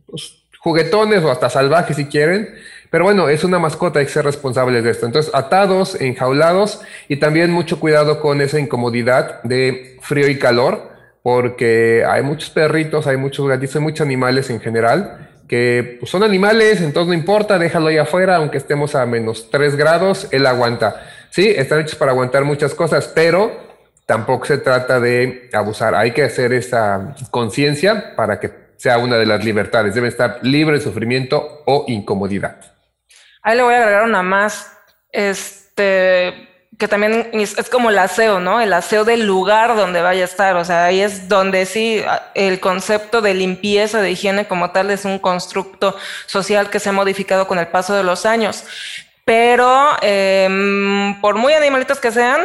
pues, 0.07 0.43
juguetones 0.59 1.23
o 1.23 1.31
hasta 1.31 1.49
salvajes 1.49 1.97
si 1.97 2.07
quieren. 2.07 2.53
Pero 2.91 3.05
bueno, 3.05 3.29
es 3.29 3.45
una 3.45 3.61
mascota, 3.61 4.01
hay 4.01 4.07
que 4.07 4.13
ser 4.13 4.25
responsables 4.25 4.83
de 4.83 4.91
esto. 4.91 5.07
Entonces, 5.07 5.33
atados, 5.35 6.01
enjaulados 6.01 6.81
y 7.09 7.17
también 7.17 7.53
mucho 7.53 7.79
cuidado 7.79 8.21
con 8.21 8.41
esa 8.41 8.59
incomodidad 8.59 9.41
de 9.45 9.99
frío 10.03 10.29
y 10.29 10.41
calor, 10.41 10.91
porque 11.23 12.05
hay 12.09 12.23
muchos 12.23 12.51
perritos, 12.51 13.07
hay 13.07 13.19
muchos 13.19 13.47
gatitos, 13.47 13.77
hay 13.77 13.83
muchos 13.83 14.05
animales 14.05 14.51
en 14.51 14.61
general 14.61 15.29
que 15.49 15.99
pues, 16.01 16.11
son 16.11 16.23
animales, 16.23 16.81
entonces 16.81 17.09
no 17.09 17.15
importa, 17.15 17.59
déjalo 17.59 17.89
ahí 17.89 17.99
afuera, 17.99 18.37
aunque 18.37 18.59
estemos 18.59 18.95
a 18.95 19.07
menos 19.07 19.49
3 19.51 19.77
grados, 19.77 20.29
él 20.33 20.47
aguanta. 20.47 21.05
Sí, 21.37 21.53
están 21.55 21.81
hechos 21.81 21.97
para 21.97 22.13
aguantar 22.13 22.47
muchas 22.47 22.73
cosas, 22.73 23.09
pero 23.09 23.55
tampoco 24.07 24.47
se 24.47 24.57
trata 24.57 25.01
de 25.01 25.51
abusar. 25.53 25.95
Hay 25.95 26.13
que 26.13 26.23
hacer 26.23 26.55
esa 26.55 27.15
conciencia 27.31 28.17
para 28.17 28.41
que 28.41 28.51
sea 28.79 28.97
una 28.97 29.19
de 29.19 29.27
las 29.27 29.45
libertades. 29.45 29.95
Debe 29.95 30.09
estar 30.09 30.39
libre 30.41 30.79
de 30.79 30.83
sufrimiento 30.83 31.63
o 31.67 31.85
incomodidad. 31.89 32.57
Ahí 33.43 33.55
le 33.55 33.65
voy 33.65 33.75
a 33.75 33.81
agregar 33.81 34.05
una 34.05 34.23
más, 34.23 34.73
este, 35.13 36.49
que 36.79 36.89
también 36.89 37.29
es, 37.35 37.69
como 37.69 37.91
el 37.91 37.99
aseo, 37.99 38.41
¿no? 38.41 38.63
El 38.63 38.73
aseo 38.73 39.05
del 39.05 39.27
lugar 39.27 39.77
donde 39.77 40.01
vaya 40.01 40.23
a 40.23 40.25
estar. 40.25 40.57
O 40.57 40.65
sea, 40.65 40.87
ahí 40.87 41.03
es 41.03 41.29
donde 41.29 41.67
sí 41.67 42.03
el 42.33 42.61
concepto 42.61 43.21
de 43.21 43.35
limpieza, 43.35 44.01
de 44.01 44.11
higiene 44.11 44.49
como 44.49 44.71
tal, 44.71 44.91
es 44.91 45.05
un 45.05 45.19
constructo 45.19 45.99
social 46.25 46.71
que 46.71 46.81
se 46.81 46.89
ha 46.89 46.93
modificado 46.93 47.47
con 47.47 47.59
el 47.59 47.67
paso 47.67 47.95
de 47.95 48.05
los 48.05 48.25
años. 48.25 48.65
Pero 49.27 49.89
em, 50.03 51.21
por 51.21 51.35
muy 51.35 51.53
animalitos 51.53 51.99
que 51.99 52.13
sean, 52.13 52.43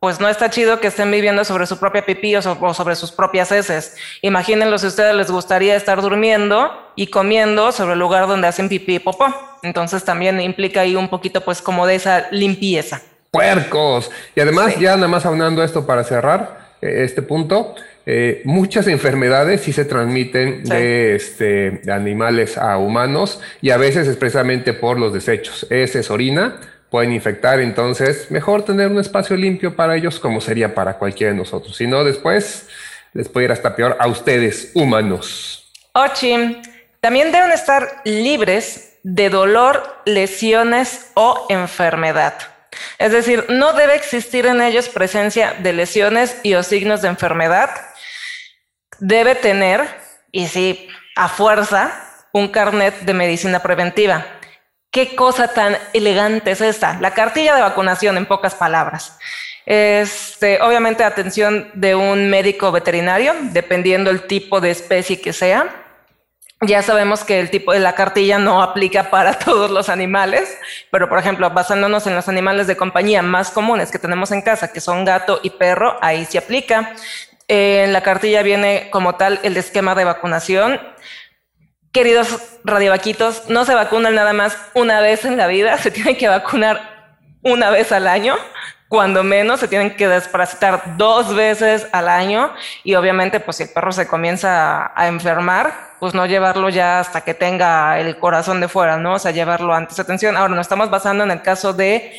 pues 0.00 0.20
no 0.20 0.28
está 0.28 0.50
chido 0.50 0.78
que 0.78 0.88
estén 0.88 1.10
viviendo 1.10 1.46
sobre 1.46 1.66
su 1.66 1.78
propia 1.78 2.04
pipí 2.04 2.36
o, 2.36 2.42
sobre 2.74 2.94
sus 2.94 3.10
propias 3.10 3.50
heces. 3.50 3.96
Imagínenlo 4.20 4.76
si 4.76 4.84
a 4.84 4.90
ustedes 4.90 5.14
les 5.14 5.30
gustaría 5.30 5.74
estar 5.74 6.02
durmiendo 6.02 6.70
y 6.94 7.06
comiendo 7.06 7.72
sobre 7.72 7.94
el 7.94 7.98
lugar 7.98 8.26
donde 8.26 8.48
hacen 8.48 8.68
pipí 8.68 8.96
y 8.96 8.98
popó. 8.98 9.34
Entonces 9.62 10.04
también 10.04 10.42
implica 10.42 10.82
ahí 10.82 10.94
un 10.94 11.08
poquito 11.08 11.40
pues 11.40 11.62
como 11.62 11.86
de 11.86 11.94
esa 11.94 12.28
limpieza. 12.30 13.00
Puercos. 13.30 14.10
Y 14.36 14.40
además, 14.40 14.78
ya 14.78 14.96
nada 14.96 15.08
más 15.08 15.24
aunando 15.24 15.64
esto 15.64 15.86
para 15.86 16.04
cerrar 16.04 16.76
eh, 16.82 17.02
este 17.04 17.22
punto, 17.22 17.74
eh, 18.06 18.42
muchas 18.44 18.86
enfermedades 18.86 19.60
sí 19.62 19.72
se 19.72 19.84
transmiten 19.84 20.64
de, 20.64 21.14
este, 21.14 21.82
animales 21.90 22.56
a 22.56 22.78
humanos 22.78 23.40
y 23.60 23.70
a 23.70 23.76
veces 23.76 24.08
expresamente 24.08 24.72
por 24.72 24.98
los 24.98 25.12
desechos. 25.12 25.66
es 25.70 26.10
orina, 26.10 26.56
pueden 26.90 27.12
infectar, 27.12 27.60
entonces 27.60 28.30
mejor 28.30 28.64
tener 28.64 28.88
un 28.88 28.98
espacio 28.98 29.36
limpio 29.36 29.76
para 29.76 29.96
ellos 29.96 30.18
como 30.18 30.40
sería 30.40 30.74
para 30.74 30.94
cualquiera 30.94 31.32
de 31.32 31.38
nosotros. 31.38 31.76
Si 31.76 31.86
no, 31.86 32.04
después 32.04 32.68
les 33.12 33.28
puede 33.28 33.46
ir 33.46 33.52
hasta 33.52 33.76
peor 33.76 33.96
a 33.98 34.08
ustedes, 34.08 34.72
humanos. 34.74 35.70
Ochim, 35.92 36.62
también 37.00 37.32
deben 37.32 37.52
estar 37.52 38.02
libres 38.04 38.94
de 39.02 39.30
dolor, 39.30 39.82
lesiones 40.04 41.10
o 41.14 41.46
enfermedad. 41.48 42.34
Es 42.98 43.12
decir, 43.12 43.46
no 43.48 43.72
debe 43.72 43.94
existir 43.94 44.46
en 44.46 44.60
ellos 44.60 44.88
presencia 44.88 45.54
de 45.60 45.72
lesiones 45.72 46.36
y 46.42 46.54
o 46.54 46.62
signos 46.62 47.02
de 47.02 47.08
enfermedad 47.08 47.70
debe 49.00 49.34
tener, 49.34 49.86
y 50.30 50.46
sí, 50.46 50.88
a 51.16 51.28
fuerza, 51.28 51.92
un 52.32 52.48
carnet 52.48 53.00
de 53.00 53.14
medicina 53.14 53.60
preventiva. 53.60 54.24
qué 54.92 55.14
cosa 55.14 55.48
tan 55.48 55.76
elegante 55.92 56.50
es 56.50 56.60
esta. 56.60 56.98
La 57.00 57.12
cartilla 57.12 57.54
de 57.54 57.62
vacunación, 57.62 58.16
en 58.16 58.26
pocas 58.26 58.56
palabras. 58.56 59.16
Este, 59.64 60.60
obviamente, 60.62 61.04
atención 61.04 61.70
de 61.74 61.94
un 61.94 62.28
médico 62.28 62.72
veterinario, 62.72 63.34
dependiendo 63.52 64.10
el 64.10 64.26
tipo 64.26 64.60
de 64.60 64.72
especie 64.72 65.20
que 65.20 65.32
sea. 65.32 65.68
Ya 66.62 66.82
sabemos 66.82 67.24
que 67.24 67.40
el 67.40 67.50
tipo 67.50 67.72
de 67.72 67.78
la 67.78 67.94
cartilla 67.94 68.38
no 68.38 68.62
aplica 68.62 69.10
para 69.10 69.34
todos 69.38 69.70
los 69.70 69.88
animales, 69.88 70.58
pero 70.90 71.08
por 71.08 71.18
ejemplo, 71.18 71.48
basándonos 71.50 72.06
en 72.06 72.14
los 72.14 72.28
animales 72.28 72.66
de 72.66 72.76
compañía 72.76 73.22
más 73.22 73.50
comunes 73.50 73.90
que 73.90 73.98
tenemos 73.98 74.32
en 74.32 74.42
casa, 74.42 74.72
que 74.72 74.80
son 74.80 75.04
gato 75.04 75.40
y 75.42 75.50
perro, 75.50 75.98
ahí 76.02 76.26
sí 76.26 76.36
aplica. 76.36 76.94
En 77.52 77.92
la 77.92 78.04
cartilla 78.04 78.44
viene 78.44 78.90
como 78.92 79.16
tal 79.16 79.40
el 79.42 79.56
esquema 79.56 79.96
de 79.96 80.04
vacunación. 80.04 80.80
Queridos 81.90 82.28
radiovaquitos, 82.62 83.48
no 83.48 83.64
se 83.64 83.74
vacunan 83.74 84.14
nada 84.14 84.32
más 84.32 84.56
una 84.74 85.00
vez 85.00 85.24
en 85.24 85.36
la 85.36 85.48
vida, 85.48 85.76
se 85.76 85.90
tienen 85.90 86.16
que 86.16 86.28
vacunar 86.28 87.16
una 87.42 87.70
vez 87.70 87.90
al 87.90 88.06
año 88.06 88.36
cuando 88.86 89.24
menos 89.24 89.58
se 89.58 89.66
tienen 89.66 89.96
que 89.96 90.06
desparasitar 90.06 90.96
dos 90.96 91.34
veces 91.34 91.88
al 91.90 92.08
año 92.08 92.52
y 92.84 92.94
obviamente 92.94 93.40
pues 93.40 93.56
si 93.56 93.64
el 93.64 93.70
perro 93.70 93.90
se 93.90 94.06
comienza 94.06 94.92
a, 94.94 95.08
enfermar, 95.08 95.96
pues 95.98 96.14
no 96.14 96.26
llevarlo 96.26 96.68
ya 96.68 97.00
hasta 97.00 97.22
que 97.22 97.34
tenga 97.34 97.98
el 97.98 98.16
corazón 98.20 98.60
de 98.60 98.68
fuera, 98.68 98.96
¿no? 98.96 99.14
O 99.14 99.18
sea, 99.18 99.32
llevarlo 99.32 99.74
antes. 99.74 99.98
Atención, 99.98 100.36
ahora 100.36 100.54
nos 100.54 100.66
estamos 100.66 100.88
basando 100.88 101.24
en 101.24 101.32
el 101.32 101.42
caso 101.42 101.72
de 101.72 102.12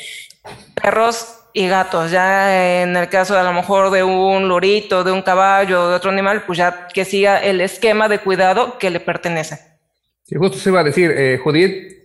perros 0.75 1.40
y 1.53 1.67
gatos, 1.67 2.11
ya 2.11 2.81
en 2.81 2.95
el 2.95 3.09
caso 3.09 3.33
de 3.33 3.41
a 3.41 3.43
lo 3.43 3.53
mejor 3.53 3.91
de 3.91 4.03
un 4.03 4.47
lorito, 4.47 5.03
de 5.03 5.11
un 5.11 5.21
caballo, 5.21 5.89
de 5.89 5.95
otro 5.95 6.11
animal, 6.11 6.43
pues 6.45 6.57
ya 6.57 6.87
que 6.87 7.05
siga 7.05 7.39
el 7.39 7.61
esquema 7.61 8.07
de 8.07 8.19
cuidado 8.19 8.77
que 8.77 8.89
le 8.89 8.99
pertenece. 8.99 9.59
Sí, 10.23 10.35
justo 10.35 10.57
se 10.57 10.69
iba 10.69 10.79
a 10.79 10.83
decir, 10.83 11.11
eh, 11.11 11.39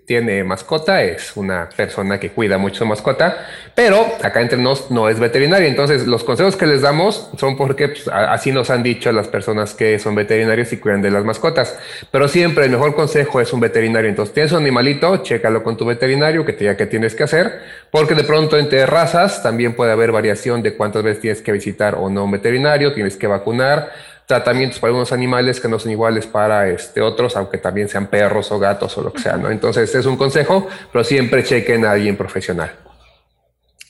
tiene 0.07 0.45
mascota, 0.45 1.03
es 1.03 1.37
una 1.37 1.69
persona 1.69 2.21
que 2.21 2.31
cuida 2.31 2.59
mucho 2.59 2.77
su 2.77 2.87
mascota, 2.87 3.47
pero 3.75 4.07
acá 4.23 4.41
entre 4.41 4.57
nos 4.57 4.91
no 4.91 5.09
es 5.09 5.19
veterinaria. 5.19 5.69
Entonces, 5.69 6.07
los 6.07 6.23
consejos 6.23 6.57
que 6.57 6.67
les 6.67 6.83
damos 6.83 7.29
son 7.37 7.57
porque 7.57 7.89
pues, 7.89 8.09
así 8.09 8.53
nos 8.53 8.71
han 8.71 8.83
dicho 8.83 9.11
las 9.11 9.27
personas 9.27 9.75
que 9.75 9.99
son 9.99 10.15
veterinarios 10.15 10.73
y 10.73 10.77
cuidan 10.79 11.03
de 11.03 11.11
las 11.11 11.25
mascotas. 11.25 11.77
Pero 12.11 12.29
siempre 12.29 12.65
el 12.65 12.71
mejor 12.71 12.95
consejo 12.95 13.41
es 13.41 13.53
un 13.53 13.61
veterinario. 13.61 14.09
Entonces, 14.09 14.33
tienes 14.33 14.53
un 14.53 14.59
animalito, 14.59 15.17
chécalo 15.19 15.63
con 15.63 15.77
tu 15.77 15.85
veterinario 15.85 16.45
que 16.45 16.53
te 16.53 16.61
diga 16.61 16.77
qué 16.77 16.87
tienes 16.87 17.15
que 17.15 17.25
hacer, 17.25 17.61
porque 17.91 18.15
de 18.15 18.23
pronto 18.23 18.57
entre 18.57 18.87
razas 18.87 19.43
también 19.43 19.75
puede 19.75 19.91
haber 19.91 20.13
variación 20.13 20.63
de 20.63 20.75
cuántas 20.75 21.03
veces 21.03 21.21
tienes 21.21 21.43
que 21.43 21.51
visitar 21.51 21.97
o 21.97 22.09
no 22.09 22.25
un 22.25 22.31
veterinario, 22.31 22.95
tienes 22.95 23.17
que 23.17 23.27
vacunar 23.27 23.91
tratamientos 24.27 24.81
para 24.81 24.91
algunos 24.91 25.13
animales 25.13 25.61
que 25.61 25.69
no 25.69 25.79
son 25.79 25.93
iguales 25.93 26.27
para 26.27 26.69
este, 26.69 27.01
otros, 27.01 27.37
aunque 27.37 27.59
también 27.59 27.89
sean 27.89 28.09
perros 28.09 28.51
o 28.51 28.59
gatos 28.59 28.97
o 28.99 29.03
lo 29.03 29.13
que 29.13 29.21
sea, 29.23 29.37
¿no? 29.37 29.51
Entonces, 29.51 29.95
es 29.95 30.07
un 30.07 30.17
consejo, 30.17 30.67
pero 30.93 31.05
siempre 31.05 31.45
chequen 31.45 31.85
a 31.85 31.93
alguien 31.93 32.17
profesional. 32.17 32.73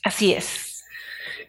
Así 0.03 0.33
es. 0.33 0.83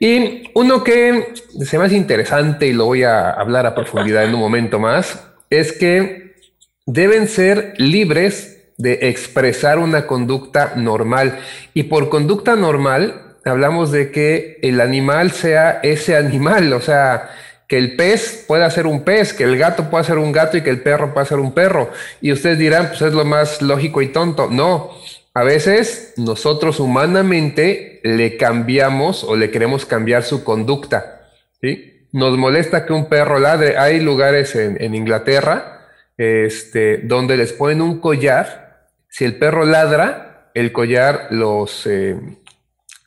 Y 0.01 0.51
uno 0.55 0.83
que 0.85 1.35
se 1.65 1.79
me 1.79 1.85
hace 1.85 1.97
interesante 1.97 2.67
y 2.67 2.73
lo 2.73 2.87
voy 2.87 3.03
a 3.03 3.31
hablar 3.31 3.67
a 3.67 3.75
profundidad 3.75 4.25
en 4.25 4.35
un 4.35 4.41
momento 4.41 4.79
más, 4.79 5.25
es 5.51 5.73
que 5.73 6.35
deben 6.87 7.29
ser 7.29 7.75
libres 7.79 8.73
de 8.79 9.09
expresar 9.09 9.79
una 9.79 10.07
conducta 10.07 10.73
normal. 10.77 11.41
Y 11.75 11.85
por 11.85 12.09
conducta 12.09 12.55
normal, 12.55 13.37
hablamos 13.45 13.91
de 13.91 14.11
que 14.11 14.59
el 14.63 14.81
animal 14.81 15.33
sea 15.33 15.81
ese 15.83 16.17
animal, 16.17 16.73
o 16.73 16.81
sea, 16.81 17.31
que 17.69 17.77
el 17.77 17.97
pez 17.97 18.45
pueda 18.49 18.71
ser 18.71 18.87
un 18.87 19.05
pez, 19.05 19.35
que 19.35 19.45
el 19.45 19.59
gato 19.59 19.91
pueda 19.91 20.03
ser 20.03 20.17
un 20.17 20.33
gato 20.33 20.57
y 20.57 20.63
que 20.63 20.71
el 20.71 20.81
perro 20.81 21.13
pueda 21.13 21.27
ser 21.27 21.39
un 21.39 21.53
perro. 21.53 21.91
Y 22.23 22.33
ustedes 22.33 22.59
dirán, 22.59 22.89
pues 22.89 23.03
es 23.03 23.13
lo 23.13 23.27
más 23.27 23.61
lógico 23.61 24.01
y 24.01 24.09
tonto. 24.09 24.49
No, 24.51 24.95
a 25.35 25.45
veces 25.45 26.15
nosotros 26.17 26.81
humanamente 26.81 28.01
le 28.03 28.39
cambiamos 28.39 29.23
o 29.23 29.37
le 29.37 29.51
queremos 29.51 29.85
cambiar 29.85 30.23
su 30.23 30.45
conducta. 30.45 31.29
¿sí? 31.61 32.09
Nos 32.11 32.39
molesta 32.39 32.87
que 32.87 32.95
un 32.95 33.07
perro 33.07 33.39
ladre. 33.39 33.77
Hay 33.77 34.01
lugares 34.01 34.57
en, 34.57 34.95
Inglaterra 34.95 35.87
este, 36.17 36.99
donde 37.05 37.37
les 37.37 37.53
ponen 37.53 37.83
un 37.83 38.01
collar. 38.01 38.87
Si 39.11 39.27
el 39.27 39.37
perro 39.37 39.67
ladra, 39.67 40.51
el 40.55 40.73
collar 40.73 41.29
los, 41.31 41.87
eh, 41.87 42.19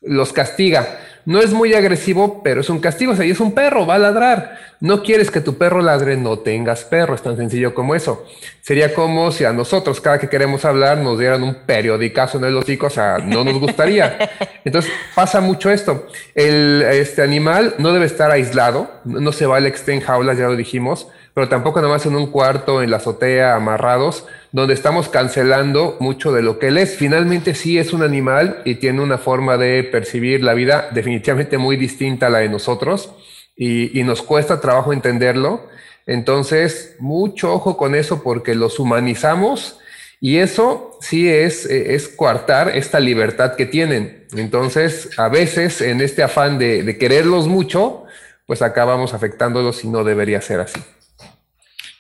los 0.02 0.32
castiga. 0.32 1.00
No 1.26 1.40
es 1.40 1.52
muy 1.52 1.74
agresivo, 1.74 2.42
pero 2.44 2.62
es 2.62 2.70
un 2.70 2.80
castigo. 2.80 3.14
O 3.14 3.16
sea, 3.16 3.26
y 3.26 3.32
es 3.32 3.40
un 3.40 3.54
perro, 3.54 3.86
va 3.86 3.96
a 3.96 4.00
ladrar. 4.00 4.58
No 4.80 5.04
quieres 5.04 5.30
que 5.30 5.42
tu 5.42 5.58
perro 5.58 5.82
ladre, 5.82 6.18
no 6.18 6.40
tengas 6.40 6.84
perro. 6.84 7.16
Es 7.16 7.22
tan 7.22 7.38
sencillo 7.38 7.74
como 7.74 7.96
eso. 7.96 8.26
Sería 8.62 8.94
como 8.94 9.32
si 9.32 9.46
a 9.46 9.54
nosotros, 9.54 10.02
cada 10.02 10.20
que 10.20 10.30
queremos 10.30 10.66
hablar, 10.66 10.98
nos 10.98 11.20
dieran 11.20 11.44
un 11.44 11.56
periodicazo 11.66 12.38
en 12.38 12.46
el 12.46 12.58
hocico. 12.58 12.88
O 12.88 12.92
sea, 12.92 13.18
no 13.20 13.44
nos 13.44 13.60
gustaría. 13.60 14.32
Entonces, 14.66 14.92
pasa 15.16 15.42
mucho 15.42 15.70
esto. 15.70 16.08
El, 16.36 16.82
este 16.82 17.22
animal 17.22 17.76
no 17.78 17.94
debe 17.94 18.06
estar 18.06 18.32
aislado. 18.32 18.90
No 19.04 19.32
se 19.32 19.46
vale 19.46 19.72
que 19.72 19.78
esté 19.78 19.94
en 19.94 20.02
jaulas, 20.02 20.38
ya 20.38 20.48
lo 20.48 20.56
dijimos 20.56 21.08
pero 21.34 21.48
tampoco 21.48 21.80
nada 21.80 21.94
más 21.94 22.06
en 22.06 22.16
un 22.16 22.28
cuarto, 22.28 22.82
en 22.82 22.92
la 22.92 22.98
azotea, 22.98 23.56
amarrados, 23.56 24.26
donde 24.52 24.74
estamos 24.74 25.08
cancelando 25.08 25.98
mucho 26.00 26.32
de 26.34 26.42
lo 26.42 26.60
que 26.60 26.68
él 26.68 26.78
es. 26.78 26.96
Finalmente 26.96 27.56
sí 27.56 27.78
es 27.78 27.94
un 27.94 28.04
animal 28.04 28.62
y 28.66 28.76
tiene 28.76 29.02
una 29.02 29.18
forma 29.18 29.58
de 29.58 29.84
percibir 29.84 30.44
la 30.44 30.54
vida 30.54 30.90
definitivamente 30.92 31.58
muy 31.58 31.78
distinta 31.78 32.28
a 32.28 32.30
la 32.30 32.40
de 32.40 32.50
nosotros 32.50 33.14
y, 33.56 34.04
nos 34.04 34.22
cuesta 34.22 34.60
trabajo 34.60 34.92
entenderlo. 34.92 35.68
Entonces, 36.06 36.96
mucho 37.00 37.54
ojo 37.54 37.78
con 37.78 37.96
eso 37.96 38.24
porque 38.24 38.56
los 38.56 38.80
humanizamos 38.80 39.80
y 40.20 40.38
eso 40.38 40.98
sí 41.00 41.30
es, 41.30 41.66
es 41.66 42.08
coartar 42.10 42.76
esta 42.76 43.00
libertad 43.00 43.56
que 43.56 43.66
tienen. 43.66 44.26
Entonces, 44.36 45.12
a 45.18 45.30
veces 45.30 45.82
en 45.82 46.02
este 46.02 46.24
afán 46.24 46.60
de, 46.60 46.84
de 46.84 46.98
quererlos 46.98 47.48
mucho, 47.48 48.04
pues 48.46 48.62
acabamos 48.62 49.14
afectándolos 49.14 49.84
y 49.84 49.88
no 49.88 50.04
debería 50.04 50.42
ser 50.42 50.60
así. 50.60 50.82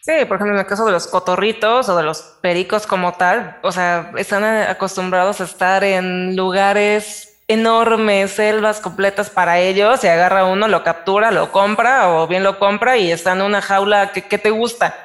Sí, 0.03 0.13
por 0.27 0.37
ejemplo, 0.37 0.55
en 0.55 0.59
el 0.59 0.65
caso 0.65 0.83
de 0.85 0.91
los 0.91 1.05
cotorritos 1.05 1.87
o 1.87 1.95
de 1.95 2.01
los 2.01 2.21
pericos 2.41 2.87
como 2.87 3.13
tal, 3.13 3.59
o 3.61 3.71
sea, 3.71 4.11
están 4.17 4.43
acostumbrados 4.43 5.41
a 5.41 5.43
estar 5.43 5.83
en 5.83 6.35
lugares 6.35 7.39
enormes, 7.47 8.31
selvas 8.31 8.79
completas 8.79 9.29
para 9.29 9.59
ellos, 9.59 9.99
se 9.99 10.09
agarra 10.09 10.45
uno, 10.45 10.67
lo 10.67 10.83
captura, 10.83 11.29
lo 11.29 11.51
compra 11.51 12.09
o 12.09 12.27
bien 12.27 12.41
lo 12.41 12.57
compra 12.57 12.97
y 12.97 13.11
está 13.11 13.33
en 13.33 13.43
una 13.43 13.61
jaula 13.61 14.11
que, 14.11 14.23
que 14.23 14.39
te 14.39 14.49
gusta. 14.49 14.95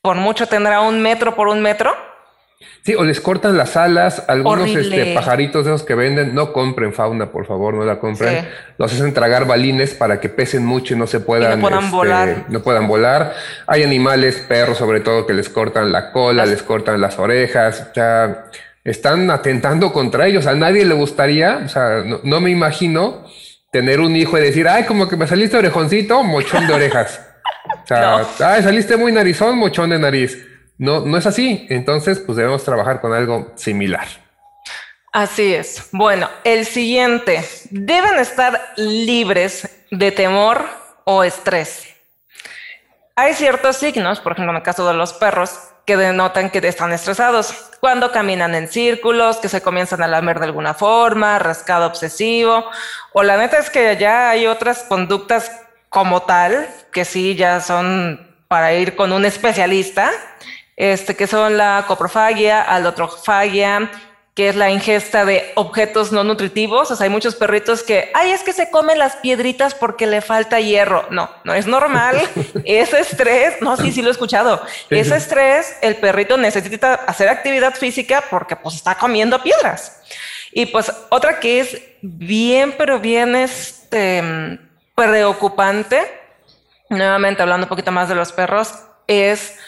Por 0.00 0.16
mucho 0.16 0.48
tendrá 0.48 0.80
un 0.80 1.00
metro 1.00 1.36
por 1.36 1.46
un 1.46 1.62
metro 1.62 1.94
Sí, 2.82 2.94
o 2.94 3.04
les 3.04 3.20
cortan 3.20 3.56
las 3.56 3.76
alas, 3.76 4.24
algunos 4.26 4.68
este, 4.70 5.14
pajaritos 5.14 5.64
de 5.64 5.72
esos 5.72 5.86
que 5.86 5.94
venden, 5.94 6.34
no 6.34 6.52
compren 6.52 6.92
fauna, 6.92 7.30
por 7.30 7.46
favor, 7.46 7.74
no 7.74 7.84
la 7.84 8.00
compren. 8.00 8.48
Los 8.76 8.92
hacen 8.92 9.14
tragar 9.14 9.46
balines 9.46 9.94
para 9.94 10.18
que 10.18 10.28
pesen 10.28 10.66
mucho 10.66 10.94
y 10.94 10.96
no 10.96 11.06
se 11.06 11.20
puedan, 11.20 11.60
no 11.60 11.68
puedan, 11.68 11.84
este, 11.84 11.96
volar. 11.96 12.44
no 12.48 12.60
puedan 12.62 12.88
volar. 12.88 13.34
Hay 13.68 13.82
animales, 13.82 14.44
perros 14.48 14.78
sobre 14.78 15.00
todo, 15.00 15.26
que 15.26 15.32
les 15.32 15.48
cortan 15.48 15.92
la 15.92 16.10
cola, 16.10 16.44
les 16.44 16.62
cortan 16.62 17.00
las 17.00 17.18
orejas, 17.18 17.88
o 17.90 17.94
sea, 17.94 18.46
están 18.84 19.30
atentando 19.30 19.92
contra 19.92 20.26
ellos. 20.26 20.46
A 20.46 20.54
nadie 20.54 20.84
le 20.84 20.94
gustaría, 20.94 21.62
o 21.64 21.68
sea, 21.68 22.02
no, 22.22 22.40
me 22.40 22.50
imagino 22.50 23.24
tener 23.70 24.00
un 24.00 24.16
hijo 24.16 24.36
y 24.38 24.40
decir, 24.40 24.66
ay, 24.68 24.84
como 24.84 25.08
que 25.08 25.16
me 25.16 25.26
saliste 25.26 25.56
orejoncito, 25.56 26.22
mochón 26.22 26.66
de 26.66 26.74
orejas. 26.74 27.20
O 27.84 27.86
sea, 27.86 28.26
ay, 28.40 28.62
saliste 28.62 28.96
muy 28.96 29.12
narizón, 29.12 29.56
mochón 29.56 29.90
de 29.90 29.98
nariz. 29.98 30.36
No, 30.82 31.02
no 31.02 31.16
es 31.16 31.26
así. 31.26 31.64
Entonces, 31.70 32.18
pues 32.18 32.34
debemos 32.36 32.64
trabajar 32.64 33.00
con 33.00 33.12
algo 33.12 33.52
similar. 33.54 34.08
Así 35.12 35.54
es. 35.54 35.88
Bueno, 35.92 36.28
el 36.42 36.66
siguiente. 36.66 37.48
Deben 37.70 38.18
estar 38.18 38.60
libres 38.76 39.70
de 39.92 40.10
temor 40.10 40.64
o 41.04 41.22
estrés. 41.22 41.86
Hay 43.14 43.34
ciertos 43.34 43.76
signos, 43.76 44.18
por 44.18 44.32
ejemplo, 44.32 44.50
en 44.50 44.56
el 44.56 44.64
caso 44.64 44.84
de 44.88 44.94
los 44.94 45.12
perros, 45.12 45.56
que 45.86 45.96
denotan 45.96 46.50
que 46.50 46.58
están 46.66 46.92
estresados. 46.92 47.54
Cuando 47.78 48.10
caminan 48.10 48.56
en 48.56 48.66
círculos, 48.66 49.36
que 49.36 49.48
se 49.48 49.60
comienzan 49.60 50.02
a 50.02 50.08
lamer 50.08 50.40
de 50.40 50.46
alguna 50.46 50.74
forma, 50.74 51.38
rascado 51.38 51.86
obsesivo, 51.86 52.68
o 53.12 53.22
la 53.22 53.36
neta 53.36 53.58
es 53.58 53.70
que 53.70 53.96
ya 53.98 54.30
hay 54.30 54.48
otras 54.48 54.82
conductas 54.82 55.52
como 55.90 56.22
tal, 56.22 56.68
que 56.90 57.04
sí 57.04 57.36
ya 57.36 57.60
son 57.60 58.32
para 58.48 58.74
ir 58.74 58.96
con 58.96 59.12
un 59.12 59.24
especialista, 59.24 60.10
este, 60.76 61.16
que 61.16 61.26
son 61.26 61.56
la 61.56 61.84
coprofagia, 61.86 62.62
allotrofagia, 62.62 63.90
que 64.34 64.48
es 64.48 64.56
la 64.56 64.70
ingesta 64.70 65.26
de 65.26 65.52
objetos 65.56 66.10
no 66.10 66.24
nutritivos. 66.24 66.90
O 66.90 66.96
sea, 66.96 67.04
hay 67.04 67.10
muchos 67.10 67.34
perritos 67.34 67.82
que, 67.82 68.10
ay, 68.14 68.30
es 68.30 68.42
que 68.42 68.52
se 68.52 68.70
comen 68.70 68.98
las 68.98 69.16
piedritas 69.16 69.74
porque 69.74 70.06
le 70.06 70.22
falta 70.22 70.58
hierro. 70.60 71.06
No, 71.10 71.30
no 71.44 71.52
es 71.52 71.66
normal. 71.66 72.16
Ese 72.64 73.00
estrés, 73.00 73.60
no, 73.60 73.76
sí, 73.76 73.92
sí 73.92 74.00
lo 74.00 74.08
he 74.08 74.12
escuchado. 74.12 74.62
Ese 74.88 75.16
estrés, 75.16 75.76
el 75.82 75.96
perrito 75.96 76.38
necesita 76.38 76.94
hacer 76.94 77.28
actividad 77.28 77.74
física 77.74 78.24
porque 78.30 78.56
pues 78.56 78.76
está 78.76 78.96
comiendo 78.96 79.42
piedras. 79.42 80.00
Y 80.50 80.66
pues 80.66 80.92
otra 81.10 81.38
que 81.38 81.60
es 81.60 81.82
bien, 82.00 82.74
pero 82.76 83.00
bien 83.00 83.36
este, 83.36 84.58
preocupante, 84.94 86.02
nuevamente 86.88 87.42
hablando 87.42 87.66
un 87.66 87.70
poquito 87.70 87.92
más 87.92 88.08
de 88.08 88.14
los 88.14 88.32
perros, 88.32 88.74
es 89.06 89.58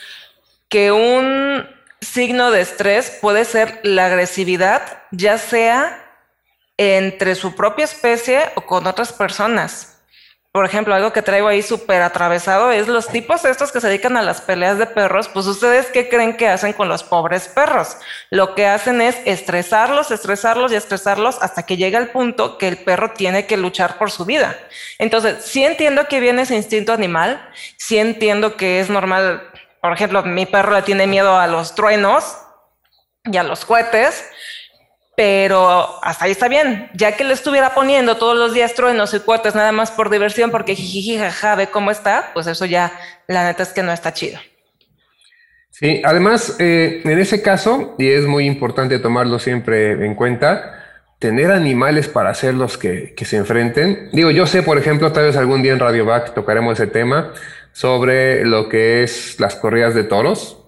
que 0.68 0.92
un 0.92 1.68
signo 2.00 2.50
de 2.50 2.60
estrés 2.60 3.18
puede 3.20 3.44
ser 3.44 3.80
la 3.82 4.06
agresividad, 4.06 5.02
ya 5.10 5.38
sea 5.38 6.00
entre 6.76 7.34
su 7.34 7.54
propia 7.54 7.84
especie 7.84 8.50
o 8.56 8.62
con 8.62 8.86
otras 8.86 9.12
personas 9.12 9.94
por 10.54 10.64
ejemplo, 10.64 10.94
algo 10.94 11.12
que 11.12 11.20
traigo 11.20 11.48
ahí 11.48 11.62
súper 11.62 12.00
atravesado 12.02 12.70
es 12.70 12.86
los 12.86 13.08
tipos 13.08 13.44
estos 13.44 13.72
que 13.72 13.80
se 13.80 13.88
dedican 13.88 14.16
a 14.16 14.22
las 14.22 14.40
peleas 14.40 14.78
de 14.78 14.86
perros, 14.86 15.26
pues 15.26 15.46
ustedes 15.46 15.86
qué 15.86 16.08
creen 16.08 16.36
que 16.36 16.46
hacen 16.46 16.72
con 16.72 16.88
los 16.88 17.02
pobres 17.02 17.48
perros? 17.48 17.96
Lo 18.30 18.54
que 18.54 18.64
hacen 18.64 19.00
es 19.00 19.16
estresarlos, 19.24 20.12
estresarlos 20.12 20.70
y 20.70 20.76
estresarlos 20.76 21.42
hasta 21.42 21.64
que 21.66 21.76
llega 21.76 21.98
el 21.98 22.10
punto 22.10 22.56
que 22.56 22.68
el 22.68 22.76
perro 22.76 23.10
tiene 23.14 23.46
que 23.46 23.56
luchar 23.56 23.98
por 23.98 24.12
su 24.12 24.26
vida. 24.26 24.56
Entonces, 25.00 25.44
sí 25.44 25.64
entiendo 25.64 26.06
que 26.06 26.20
viene 26.20 26.42
ese 26.42 26.54
instinto 26.54 26.92
animal, 26.92 27.44
sí 27.76 27.98
entiendo 27.98 28.56
que 28.56 28.78
es 28.78 28.88
normal, 28.88 29.50
por 29.84 29.92
ejemplo, 29.92 30.22
mi 30.22 30.46
perro 30.46 30.72
le 30.72 30.80
tiene 30.80 31.06
miedo 31.06 31.36
a 31.38 31.46
los 31.46 31.74
truenos 31.74 32.38
y 33.30 33.36
a 33.36 33.42
los 33.42 33.66
cohetes, 33.66 34.24
pero 35.14 36.02
hasta 36.02 36.24
ahí 36.24 36.30
está 36.30 36.48
bien. 36.48 36.88
Ya 36.94 37.18
que 37.18 37.22
le 37.22 37.34
estuviera 37.34 37.74
poniendo 37.74 38.16
todos 38.16 38.34
los 38.34 38.54
días 38.54 38.72
truenos 38.72 39.12
y 39.12 39.20
cuotas 39.20 39.54
nada 39.54 39.72
más 39.72 39.90
por 39.90 40.08
diversión, 40.08 40.50
porque 40.50 40.74
jiji, 40.74 41.18
jaja, 41.18 41.54
ve 41.56 41.66
cómo 41.66 41.90
está, 41.90 42.30
pues 42.32 42.46
eso 42.46 42.64
ya, 42.64 42.98
la 43.26 43.44
neta 43.44 43.62
es 43.62 43.74
que 43.74 43.82
no 43.82 43.92
está 43.92 44.14
chido. 44.14 44.38
Sí, 45.68 46.00
además, 46.02 46.56
eh, 46.60 47.02
en 47.04 47.18
ese 47.18 47.42
caso, 47.42 47.94
y 47.98 48.08
es 48.08 48.24
muy 48.24 48.46
importante 48.46 48.98
tomarlo 49.00 49.38
siempre 49.38 50.06
en 50.06 50.14
cuenta, 50.14 50.82
tener 51.18 51.52
animales 51.52 52.08
para 52.08 52.30
hacerlos 52.30 52.78
que, 52.78 53.12
que 53.14 53.26
se 53.26 53.36
enfrenten. 53.36 54.08
Digo, 54.12 54.30
yo 54.30 54.46
sé, 54.46 54.62
por 54.62 54.78
ejemplo, 54.78 55.12
tal 55.12 55.24
vez 55.24 55.36
algún 55.36 55.62
día 55.62 55.74
en 55.74 55.78
Radio 55.78 56.06
Back 56.06 56.32
tocaremos 56.32 56.80
ese 56.80 56.86
tema 56.86 57.34
sobre 57.74 58.46
lo 58.46 58.68
que 58.68 59.02
es 59.02 59.38
las 59.40 59.56
corridas 59.56 59.94
de 59.94 60.04
toros. 60.04 60.58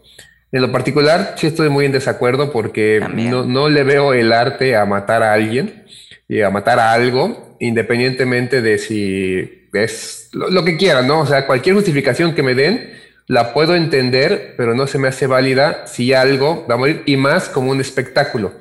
En 0.53 0.61
lo 0.61 0.73
particular, 0.73 1.35
sí 1.37 1.47
estoy 1.47 1.71
muy 1.71 1.87
en 1.87 1.93
desacuerdo 1.93 2.53
porque 2.53 3.01
no, 3.15 3.45
no, 3.45 3.69
le 3.69 3.85
veo 3.85 4.13
el 4.13 4.33
arte 4.33 4.77
a 4.77 4.85
matar 4.85 5.23
a 5.23 5.33
alguien 5.33 5.85
y 6.29 6.43
a 6.43 6.51
matar 6.51 6.81
a 6.81 6.93
algo, 6.93 7.57
independientemente 7.61 8.61
de 8.61 8.79
si 8.79 9.69
es 9.73 10.31
lo, 10.33 10.65
que 10.65 10.77
quieran, 10.77 11.07
¿no? 11.07 11.21
O 11.21 11.27
sea, 11.27 11.47
cualquier 11.47 11.77
justificación 11.77 12.35
que 12.35 12.43
me 12.43 12.55
den, 12.55 12.91
la 13.29 13.53
puedo 13.53 13.75
entender, 13.77 14.55
pero 14.57 14.75
no 14.75 14.87
se 14.87 14.99
me 14.99 15.09
hace 15.09 15.27
válida 15.27 15.87
si 15.87 16.13
algo 16.13 16.67
va 16.69 16.75
a 16.75 16.79
morir 16.79 17.03
y 17.07 17.17
más 17.17 17.49
como 17.49 17.71
un 17.71 17.81
espectáculo. 17.81 18.53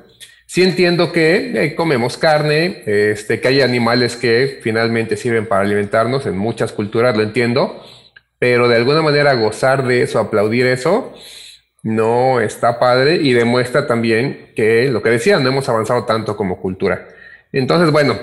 Sí 0.46 0.62
entiendo 0.62 1.10
que 1.10 1.64
eh, 1.64 1.74
comemos 1.74 2.16
carne, 2.16 2.82
este, 2.86 3.40
que 3.40 3.48
hay 3.48 3.60
animales 3.60 4.14
que 4.14 4.60
finalmente 4.62 5.16
sirven 5.16 5.46
para 5.46 5.62
alimentarnos, 5.62 6.26
en 6.26 6.38
muchas 6.38 6.72
culturas 6.72 7.16
lo 7.16 7.24
entiendo, 7.24 7.82
pero 8.38 8.68
de 8.68 8.76
alguna 8.76 9.02
manera 9.02 9.34
gozar 9.34 9.86
de 9.86 10.02
eso, 10.02 10.18
aplaudir 10.18 10.66
eso, 10.66 11.14
no 11.82 12.40
está 12.40 12.78
padre 12.78 13.16
y 13.16 13.32
demuestra 13.32 13.86
también 13.86 14.50
que 14.56 14.90
lo 14.90 15.02
que 15.02 15.10
decía, 15.10 15.38
no 15.38 15.48
hemos 15.48 15.68
avanzado 15.68 16.04
tanto 16.04 16.36
como 16.36 16.60
cultura. 16.60 17.08
Entonces, 17.52 17.90
bueno, 17.92 18.18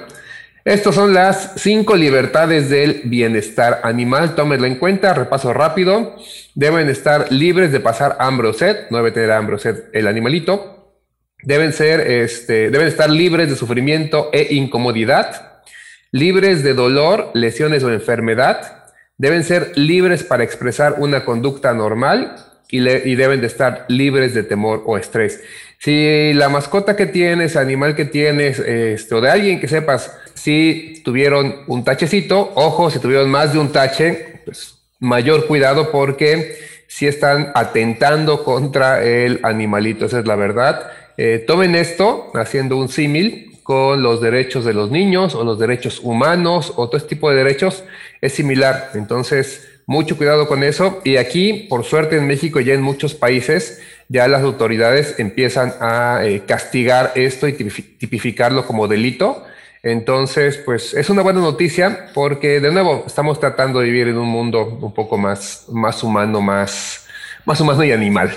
estas 0.65 0.95
son 0.95 1.13
las 1.13 1.55
cinco 1.57 1.97
libertades 1.97 2.69
del 2.69 3.01
bienestar 3.03 3.81
animal. 3.83 4.33
Tómenlo 4.33 4.65
en 4.65 4.75
cuenta, 4.75 5.13
repaso 5.13 5.53
rápido. 5.53 6.15
Deben 6.55 6.89
estar 6.89 7.33
libres 7.33 7.73
de 7.73 7.81
pasar 7.81 8.15
hambre 8.19 8.47
o 8.47 8.53
sed, 8.53 8.85
no 8.89 8.97
debe 8.97 9.11
tener 9.11 9.31
hambre 9.31 9.55
o 9.55 9.59
sed 9.59 9.85
el 9.91 10.07
animalito. 10.07 11.01
Deben 11.41 11.73
ser, 11.73 11.99
este, 11.99 12.69
deben 12.69 12.87
estar 12.87 13.09
libres 13.09 13.49
de 13.49 13.57
sufrimiento 13.57 14.29
e 14.31 14.53
incomodidad, 14.53 15.63
libres 16.11 16.63
de 16.63 16.73
dolor, 16.73 17.31
lesiones 17.33 17.83
o 17.83 17.91
enfermedad. 17.91 18.82
Deben 19.17 19.43
ser 19.43 19.77
libres 19.77 20.23
para 20.23 20.43
expresar 20.43 20.95
una 20.97 21.23
conducta 21.23 21.73
normal 21.73 22.35
y, 22.69 22.79
deben 22.79 23.39
de 23.39 23.47
estar 23.47 23.85
libres 23.87 24.33
de 24.33 24.41
temor 24.43 24.81
o 24.85 24.97
estrés. 24.97 25.41
Si 25.77 26.33
la 26.33 26.49
mascota 26.49 26.95
que 26.95 27.05
tienes, 27.05 27.55
animal 27.55 27.95
que 27.95 28.05
tienes, 28.05 28.57
este, 28.57 29.13
o 29.13 29.21
de 29.21 29.29
alguien 29.29 29.59
que 29.59 29.67
sepas, 29.67 30.11
si 30.33 31.01
tuvieron 31.05 31.63
un 31.67 31.83
tachecito, 31.83 32.51
ojo, 32.55 32.89
si 32.89 32.97
tuvieron 32.97 33.29
más 33.29 33.53
de 33.53 33.59
un 33.59 33.71
tache, 33.71 34.41
pues 34.45 34.79
mayor 34.99 35.45
cuidado 35.45 35.91
porque 35.91 36.57
si 36.87 37.05
están 37.05 37.51
atentando 37.53 38.43
contra 38.43 39.03
el 39.03 39.39
animalito, 39.43 40.05
esa 40.05 40.19
es 40.19 40.25
la 40.25 40.35
verdad. 40.35 40.89
Eh, 41.17 41.43
tomen 41.45 41.75
esto 41.75 42.31
haciendo 42.33 42.77
un 42.77 42.89
símil 42.89 43.52
con 43.63 44.03
los 44.03 44.21
derechos 44.21 44.65
de 44.65 44.73
los 44.73 44.91
niños 44.91 45.35
o 45.35 45.43
los 45.43 45.57
derechos 45.57 45.99
humanos 46.03 46.73
o 46.75 46.87
todo 46.87 46.97
este 46.97 47.15
tipo 47.15 47.29
de 47.29 47.37
derechos, 47.37 47.83
es 48.21 48.33
similar. 48.33 48.91
Entonces, 48.93 49.67
mucho 49.85 50.17
cuidado 50.17 50.47
con 50.47 50.63
eso. 50.63 51.01
Y 51.03 51.17
aquí, 51.17 51.65
por 51.69 51.83
suerte, 51.83 52.17
en 52.17 52.27
México 52.27 52.59
y 52.59 52.71
en 52.71 52.81
muchos 52.81 53.13
países, 53.13 53.81
ya 54.09 54.27
las 54.27 54.43
autoridades 54.43 55.19
empiezan 55.19 55.73
a 55.79 56.21
eh, 56.23 56.43
castigar 56.45 57.13
esto 57.15 57.47
y 57.47 57.53
tipificarlo 57.53 58.65
como 58.65 58.87
delito. 58.87 59.43
Entonces, 59.81 60.57
pues 60.57 60.93
es 60.93 61.09
una 61.09 61.23
buena 61.23 61.41
noticia 61.41 62.07
porque, 62.13 62.61
de 62.61 62.71
nuevo, 62.71 63.03
estamos 63.05 63.39
tratando 63.39 63.79
de 63.79 63.85
vivir 63.85 64.07
en 64.07 64.17
un 64.17 64.29
mundo 64.29 64.79
un 64.81 64.93
poco 64.93 65.17
más, 65.17 65.65
más 65.69 66.03
humano, 66.03 66.39
más, 66.39 67.05
más 67.45 67.59
humano 67.59 67.83
y 67.83 67.91
animal. 67.91 68.33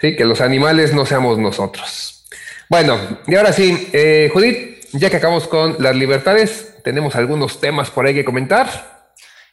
Sí, 0.00 0.14
que 0.14 0.24
los 0.24 0.40
animales 0.40 0.94
no 0.94 1.04
seamos 1.06 1.38
nosotros. 1.38 2.17
Bueno, 2.68 2.98
y 3.26 3.34
ahora 3.34 3.52
sí, 3.52 3.88
eh, 3.92 4.30
Judith, 4.32 4.84
ya 4.92 5.08
que 5.08 5.16
acabamos 5.16 5.48
con 5.48 5.76
las 5.78 5.96
libertades, 5.96 6.74
tenemos 6.84 7.16
algunos 7.16 7.60
temas 7.60 7.90
por 7.90 8.06
ahí 8.06 8.14
que 8.14 8.24
comentar. 8.24 8.68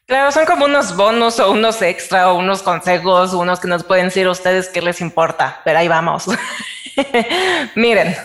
Claro, 0.05 0.31
son 0.31 0.45
como 0.45 0.65
unos 0.65 0.95
bonos 0.95 1.39
o 1.39 1.51
unos 1.51 1.81
extra 1.81 2.31
o 2.31 2.37
unos 2.37 2.61
consejos, 2.61 3.33
unos 3.33 3.59
que 3.59 3.67
nos 3.67 3.83
pueden 3.83 4.05
decir 4.05 4.27
ustedes 4.27 4.69
qué 4.69 4.81
les 4.81 5.01
importa, 5.01 5.61
pero 5.63 5.79
ahí 5.79 5.87
vamos. 5.87 6.25
Miren, 7.75 8.15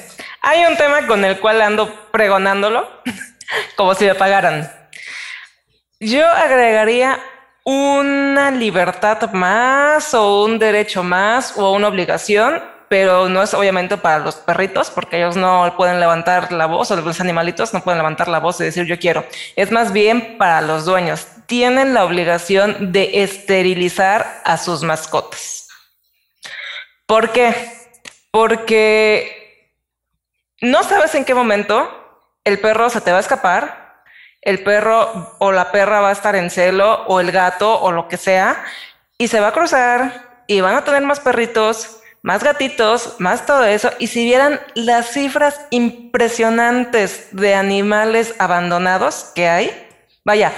hay 0.43 0.65
un 0.65 0.77
tema 0.77 1.07
con 1.07 1.25
el 1.25 1.39
cual 1.39 1.63
ando 1.63 2.11
pregonándolo, 2.11 2.89
como 3.77 3.95
si 3.95 4.05
me 4.05 4.15
pagaran. 4.15 4.71
Yo 6.01 6.27
agregaría 6.27 7.21
una 7.65 8.51
libertad 8.51 9.31
más 9.33 10.15
o 10.15 10.45
un 10.45 10.59
derecho 10.59 11.03
más 11.03 11.57
o 11.57 11.73
una 11.73 11.89
obligación, 11.89 12.63
pero 12.91 13.29
no 13.29 13.41
es 13.41 13.55
obviamente 13.55 13.97
para 13.97 14.19
los 14.19 14.35
perritos, 14.35 14.91
porque 14.91 15.19
ellos 15.19 15.37
no 15.37 15.73
pueden 15.77 16.01
levantar 16.01 16.51
la 16.51 16.67
voz, 16.67 16.91
o 16.91 16.97
los 16.97 17.21
animalitos 17.21 17.73
no 17.73 17.85
pueden 17.85 17.99
levantar 17.99 18.27
la 18.27 18.41
voz 18.41 18.61
y 18.61 18.65
decir 18.65 18.85
yo 18.85 18.99
quiero. 18.99 19.25
Es 19.55 19.71
más 19.71 19.93
bien 19.93 20.37
para 20.39 20.61
los 20.61 20.87
dueños 20.87 21.25
tienen 21.47 21.95
la 21.95 22.05
obligación 22.05 22.91
de 22.91 23.23
esterilizar 23.23 24.43
a 24.45 24.59
sus 24.59 24.83
mascotas. 24.83 25.69
¿Por 27.07 27.31
qué? 27.31 27.55
Porque 28.33 29.71
no 30.61 30.83
sabes 30.83 31.15
en 31.15 31.25
qué 31.25 31.33
momento 31.33 31.89
el 32.43 32.59
perro 32.59 32.91
se 32.91 33.01
te 33.01 33.13
va 33.13 33.19
a 33.19 33.21
escapar, 33.21 34.03
el 34.41 34.65
perro 34.65 35.37
o 35.39 35.53
la 35.53 35.71
perra 35.71 36.01
va 36.01 36.09
a 36.09 36.13
estar 36.13 36.35
en 36.35 36.51
celo 36.51 37.05
o 37.07 37.21
el 37.21 37.31
gato 37.31 37.81
o 37.81 37.93
lo 37.93 38.09
que 38.09 38.17
sea 38.17 38.65
y 39.17 39.29
se 39.29 39.39
va 39.39 39.49
a 39.49 39.53
cruzar 39.53 40.43
y 40.49 40.61
van 40.61 40.75
a 40.75 40.83
tener 40.83 41.03
más 41.03 41.21
perritos, 41.21 42.00
más 42.23 42.45
gatitos, 42.45 43.17
más 43.19 43.47
todo 43.47 43.65
eso. 43.65 43.91
Y 43.99 44.09
si 44.09 44.25
vieran 44.25 44.61
las 44.75 45.13
cifras 45.13 45.61
impresionantes 45.71 47.29
de 47.33 47.55
animales 47.55 48.35
abandonados 48.39 49.33
que 49.35 49.49
hay, 49.49 49.87
vaya, 50.25 50.53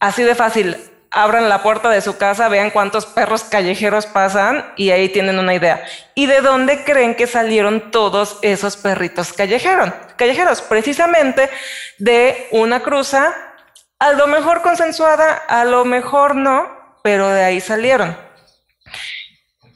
Así 0.00 0.22
de 0.22 0.36
fácil, 0.36 0.76
abran 1.10 1.48
la 1.48 1.60
puerta 1.60 1.90
de 1.90 2.00
su 2.00 2.16
casa, 2.16 2.48
vean 2.48 2.70
cuántos 2.70 3.04
perros 3.04 3.42
callejeros 3.42 4.06
pasan 4.06 4.64
y 4.76 4.90
ahí 4.90 5.08
tienen 5.08 5.40
una 5.40 5.54
idea. 5.54 5.84
¿Y 6.14 6.26
de 6.26 6.40
dónde 6.40 6.84
creen 6.84 7.16
que 7.16 7.26
salieron 7.26 7.90
todos 7.90 8.38
esos 8.42 8.76
perritos 8.76 9.32
callejeros? 9.32 9.90
Callejeros, 10.16 10.62
precisamente 10.62 11.50
de 11.98 12.46
una 12.52 12.80
cruza, 12.80 13.34
a 13.98 14.12
lo 14.12 14.28
mejor 14.28 14.62
consensuada, 14.62 15.34
a 15.34 15.64
lo 15.64 15.84
mejor 15.84 16.36
no, 16.36 16.70
pero 17.02 17.28
de 17.28 17.42
ahí 17.42 17.60
salieron. 17.60 18.16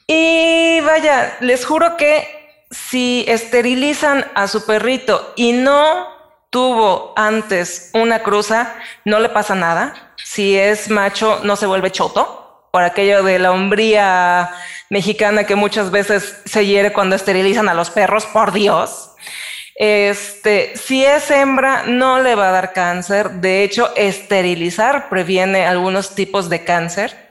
Y 0.07 0.81
vaya, 0.81 1.37
les 1.41 1.65
juro 1.65 1.97
que 1.97 2.67
si 2.71 3.25
esterilizan 3.29 4.25
a 4.35 4.49
su 4.49 4.65
perrito 4.67 5.33
y 5.37 5.53
no 5.53 6.09
tuvo 6.51 7.12
antes 7.17 7.91
una 7.95 8.23
cruza, 8.23 8.75
no 9.05 9.21
le 9.21 9.29
pasa 9.29 9.55
nada 9.55 10.12
si 10.33 10.57
es 10.57 10.88
macho, 10.88 11.41
no 11.43 11.57
se 11.57 11.67
vuelve 11.67 11.91
choto, 11.91 12.69
por 12.71 12.83
aquello 12.83 13.23
de 13.23 13.38
la 13.38 13.53
hombría 13.53 14.51
mexicana 14.88 15.45
que 15.45 15.57
muchas 15.57 15.91
veces 15.91 16.41
se 16.45 16.65
hiere 16.65 16.93
cuando 16.93 17.17
esterilizan 17.17 17.69
a 17.69 17.75
los 17.75 17.91
perros, 17.91 18.25
por 18.27 18.53
Dios. 18.53 19.11
Este, 19.75 20.77
si 20.77 21.05
es 21.05 21.31
hembra, 21.31 21.85
no 21.87 22.21
le 22.21 22.35
va 22.35 22.49
a 22.49 22.53
dar 22.53 22.73
cáncer. 22.73 23.31
De 23.31 23.62
hecho, 23.62 23.95
esterilizar 23.97 25.09
previene 25.09 25.67
algunos 25.67 26.15
tipos 26.15 26.49
de 26.49 26.65
cáncer. 26.65 27.22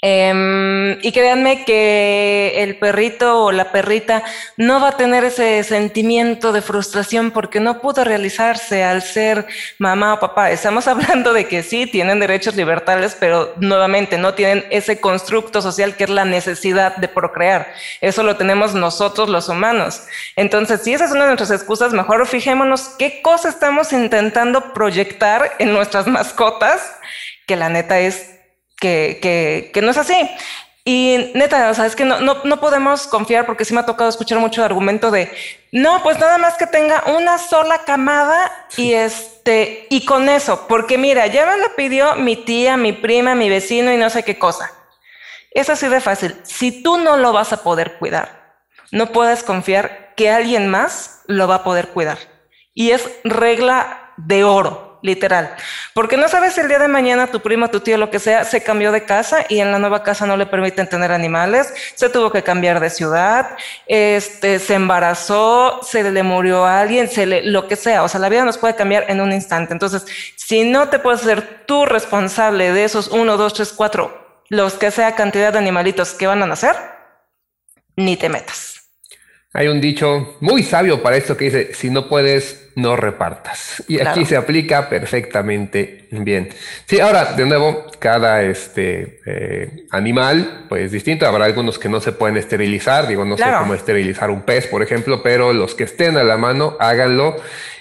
Em, 0.00 0.92
y 1.02 1.10
créanme 1.10 1.64
que 1.64 2.62
el 2.62 2.78
perrito 2.78 3.46
o 3.46 3.50
la 3.50 3.72
perrita 3.72 4.22
no 4.56 4.80
va 4.80 4.90
a 4.90 4.96
tener 4.96 5.24
ese 5.24 5.64
sentimiento 5.64 6.52
de 6.52 6.62
frustración 6.62 7.32
porque 7.32 7.58
no 7.58 7.80
pudo 7.80 8.04
realizarse 8.04 8.84
al 8.84 9.02
ser 9.02 9.46
mamá 9.78 10.14
o 10.14 10.20
papá. 10.20 10.52
Estamos 10.52 10.86
hablando 10.88 11.32
de 11.32 11.48
que 11.48 11.64
sí, 11.64 11.86
tienen 11.86 12.20
derechos 12.20 12.54
libertales, 12.54 13.16
pero 13.18 13.52
nuevamente 13.58 14.18
no 14.18 14.34
tienen 14.34 14.64
ese 14.70 15.00
constructo 15.00 15.60
social 15.62 15.96
que 15.96 16.04
es 16.04 16.10
la 16.10 16.24
necesidad 16.24 16.96
de 16.96 17.08
procrear. 17.08 17.66
Eso 18.00 18.22
lo 18.22 18.36
tenemos 18.36 18.74
nosotros 18.74 19.28
los 19.28 19.48
humanos. 19.48 20.04
Entonces, 20.36 20.82
si 20.82 20.94
esa 20.94 21.06
es 21.06 21.10
una 21.10 21.22
de 21.22 21.34
nuestras 21.34 21.50
excusas, 21.50 21.92
mejor 21.92 22.24
fijémonos 22.28 22.90
qué 23.00 23.20
cosa 23.20 23.48
estamos 23.48 23.92
intentando 23.92 24.72
proyectar 24.72 25.56
en 25.58 25.72
nuestras 25.72 26.06
mascotas, 26.06 26.82
que 27.46 27.56
la 27.56 27.68
neta 27.68 27.98
es 27.98 28.37
que, 28.80 29.70
que, 29.72 29.82
no 29.82 29.90
es 29.90 29.96
así. 29.96 30.30
Y 30.84 31.32
neta, 31.34 31.70
o 31.70 31.74
sea, 31.74 31.86
es 31.86 31.94
que 31.94 32.04
no, 32.04 32.20
no, 32.20 32.42
no, 32.44 32.60
podemos 32.60 33.06
confiar 33.06 33.44
porque 33.44 33.64
sí 33.64 33.74
me 33.74 33.80
ha 33.80 33.86
tocado 33.86 34.08
escuchar 34.08 34.38
mucho 34.38 34.64
argumento 34.64 35.10
de, 35.10 35.30
no, 35.70 36.02
pues 36.02 36.18
nada 36.18 36.38
más 36.38 36.56
que 36.56 36.66
tenga 36.66 37.04
una 37.06 37.36
sola 37.36 37.84
camada 37.84 38.50
y 38.76 38.94
este, 38.94 39.86
y 39.90 40.06
con 40.06 40.30
eso, 40.30 40.66
porque 40.66 40.96
mira, 40.96 41.26
ya 41.26 41.44
me 41.44 41.58
lo 41.58 41.76
pidió 41.76 42.16
mi 42.16 42.36
tía, 42.36 42.78
mi 42.78 42.92
prima, 42.92 43.34
mi 43.34 43.50
vecino 43.50 43.92
y 43.92 43.98
no 43.98 44.08
sé 44.08 44.22
qué 44.22 44.38
cosa. 44.38 44.72
Es 45.50 45.68
así 45.68 45.88
de 45.88 46.00
fácil. 46.00 46.36
Si 46.44 46.82
tú 46.82 46.96
no 46.96 47.16
lo 47.16 47.32
vas 47.32 47.52
a 47.52 47.62
poder 47.62 47.98
cuidar, 47.98 48.56
no 48.90 49.12
puedes 49.12 49.42
confiar 49.42 50.14
que 50.14 50.30
alguien 50.30 50.68
más 50.68 51.22
lo 51.26 51.46
va 51.48 51.56
a 51.56 51.64
poder 51.64 51.88
cuidar. 51.88 52.18
Y 52.72 52.92
es 52.92 53.10
regla 53.24 54.12
de 54.16 54.44
oro 54.44 54.87
literal. 55.02 55.54
Porque 55.94 56.16
no 56.16 56.28
sabes 56.28 56.54
si 56.54 56.60
el 56.60 56.68
día 56.68 56.78
de 56.78 56.88
mañana 56.88 57.28
tu 57.28 57.40
prima, 57.40 57.70
tu 57.70 57.80
tío, 57.80 57.96
lo 57.98 58.10
que 58.10 58.18
sea, 58.18 58.44
se 58.44 58.62
cambió 58.62 58.92
de 58.92 59.04
casa 59.04 59.44
y 59.48 59.60
en 59.60 59.72
la 59.72 59.78
nueva 59.78 60.02
casa 60.02 60.26
no 60.26 60.36
le 60.36 60.46
permiten 60.46 60.88
tener 60.88 61.12
animales, 61.12 61.72
se 61.94 62.08
tuvo 62.08 62.30
que 62.30 62.42
cambiar 62.42 62.80
de 62.80 62.90
ciudad, 62.90 63.56
este, 63.86 64.58
se 64.58 64.74
embarazó, 64.74 65.80
se 65.82 66.02
le 66.10 66.22
murió 66.22 66.64
a 66.64 66.80
alguien, 66.80 67.08
se 67.08 67.26
le, 67.26 67.42
lo 67.42 67.68
que 67.68 67.76
sea. 67.76 68.02
O 68.02 68.08
sea, 68.08 68.20
la 68.20 68.28
vida 68.28 68.44
nos 68.44 68.58
puede 68.58 68.74
cambiar 68.74 69.04
en 69.08 69.20
un 69.20 69.32
instante. 69.32 69.72
Entonces, 69.72 70.04
si 70.36 70.64
no 70.64 70.88
te 70.88 70.98
puedes 70.98 71.20
ser 71.20 71.64
tú 71.66 71.86
responsable 71.86 72.72
de 72.72 72.84
esos 72.84 73.08
uno, 73.08 73.36
dos, 73.36 73.54
tres, 73.54 73.72
cuatro, 73.72 74.42
los 74.48 74.74
que 74.74 74.90
sea 74.90 75.14
cantidad 75.14 75.52
de 75.52 75.58
animalitos 75.58 76.14
que 76.14 76.26
van 76.26 76.42
a 76.42 76.46
nacer, 76.46 76.76
ni 77.96 78.16
te 78.16 78.28
metas. 78.28 78.77
Hay 79.54 79.68
un 79.68 79.80
dicho 79.80 80.36
muy 80.40 80.62
sabio 80.62 81.02
para 81.02 81.16
esto 81.16 81.34
que 81.34 81.46
dice, 81.46 81.72
si 81.72 81.88
no 81.88 82.06
puedes, 82.06 82.70
no 82.74 82.96
repartas. 82.96 83.82
Y 83.88 83.98
aquí 83.98 84.26
se 84.26 84.36
aplica 84.36 84.90
perfectamente 84.90 86.06
bien. 86.10 86.50
Sí, 86.84 87.00
ahora, 87.00 87.32
de 87.32 87.46
nuevo, 87.46 87.86
cada 87.98 88.42
este, 88.42 89.20
eh, 89.24 89.86
animal, 89.90 90.66
pues 90.68 90.92
distinto. 90.92 91.26
Habrá 91.26 91.46
algunos 91.46 91.78
que 91.78 91.88
no 91.88 91.98
se 92.00 92.12
pueden 92.12 92.36
esterilizar. 92.36 93.08
Digo, 93.08 93.24
no 93.24 93.38
sé 93.38 93.44
cómo 93.58 93.72
esterilizar 93.72 94.30
un 94.30 94.42
pez, 94.42 94.66
por 94.66 94.82
ejemplo, 94.82 95.22
pero 95.22 95.54
los 95.54 95.74
que 95.74 95.84
estén 95.84 96.18
a 96.18 96.24
la 96.24 96.36
mano, 96.36 96.76
háganlo. 96.78 97.36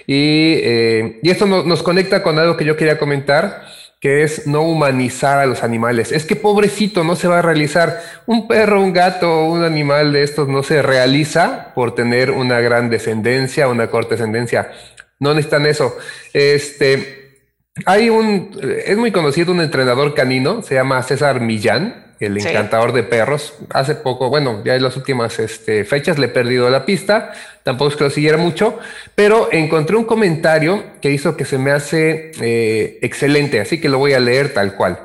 Y, 0.07 0.53
eh, 0.63 1.19
y 1.21 1.29
esto 1.29 1.45
nos 1.45 1.83
conecta 1.83 2.23
con 2.23 2.39
algo 2.39 2.55
que 2.55 2.63
yo 2.63 2.77
quería 2.77 2.97
comentar 2.97 3.76
que 3.99 4.23
es 4.23 4.45
no 4.47 4.61
humanizar 4.61 5.39
a 5.39 5.45
los 5.45 5.63
animales. 5.63 6.11
Es 6.11 6.25
que 6.25 6.35
pobrecito 6.35 7.03
no 7.03 7.15
se 7.15 7.27
va 7.27 7.39
a 7.39 7.41
realizar. 7.41 8.01
Un 8.25 8.47
perro, 8.47 8.81
un 8.81 8.93
gato, 8.93 9.45
un 9.45 9.63
animal 9.63 10.13
de 10.13 10.23
estos 10.23 10.47
no 10.47 10.63
se 10.63 10.81
realiza 10.81 11.73
por 11.73 11.95
tener 11.95 12.31
una 12.31 12.59
gran 12.59 12.89
descendencia, 12.89 13.67
una 13.67 13.87
corta 13.87 14.11
descendencia. 14.11 14.71
No 15.19 15.33
necesitan 15.33 15.65
eso. 15.65 15.97
Este, 16.33 17.39
hay 17.85 18.09
un, 18.09 18.51
es 18.85 18.97
muy 18.97 19.11
conocido 19.11 19.51
un 19.51 19.61
entrenador 19.61 20.13
canino, 20.13 20.61
se 20.61 20.75
llama 20.75 21.01
César 21.03 21.41
Millán 21.41 22.06
el 22.19 22.37
encantador 22.37 22.93
de 22.93 23.03
perros. 23.03 23.53
Hace 23.69 23.95
poco, 23.95 24.29
bueno, 24.29 24.63
ya 24.63 24.75
en 24.75 24.83
las 24.83 24.97
últimas 24.97 25.39
este, 25.39 25.85
fechas 25.85 26.17
le 26.17 26.27
he 26.27 26.29
perdido 26.29 26.69
la 26.69 26.85
pista, 26.85 27.33
tampoco 27.63 27.91
es 27.91 27.95
que 27.95 28.03
lo 28.05 28.09
siguiera 28.09 28.37
mucho, 28.37 28.79
pero 29.15 29.49
encontré 29.51 29.95
un 29.95 30.05
comentario 30.05 30.83
que 31.01 31.11
hizo 31.11 31.37
que 31.37 31.45
se 31.45 31.57
me 31.57 31.71
hace 31.71 32.31
eh, 32.41 32.99
excelente, 33.01 33.59
así 33.59 33.79
que 33.79 33.89
lo 33.89 33.99
voy 33.99 34.13
a 34.13 34.19
leer 34.19 34.53
tal 34.53 34.75
cual. 34.75 34.99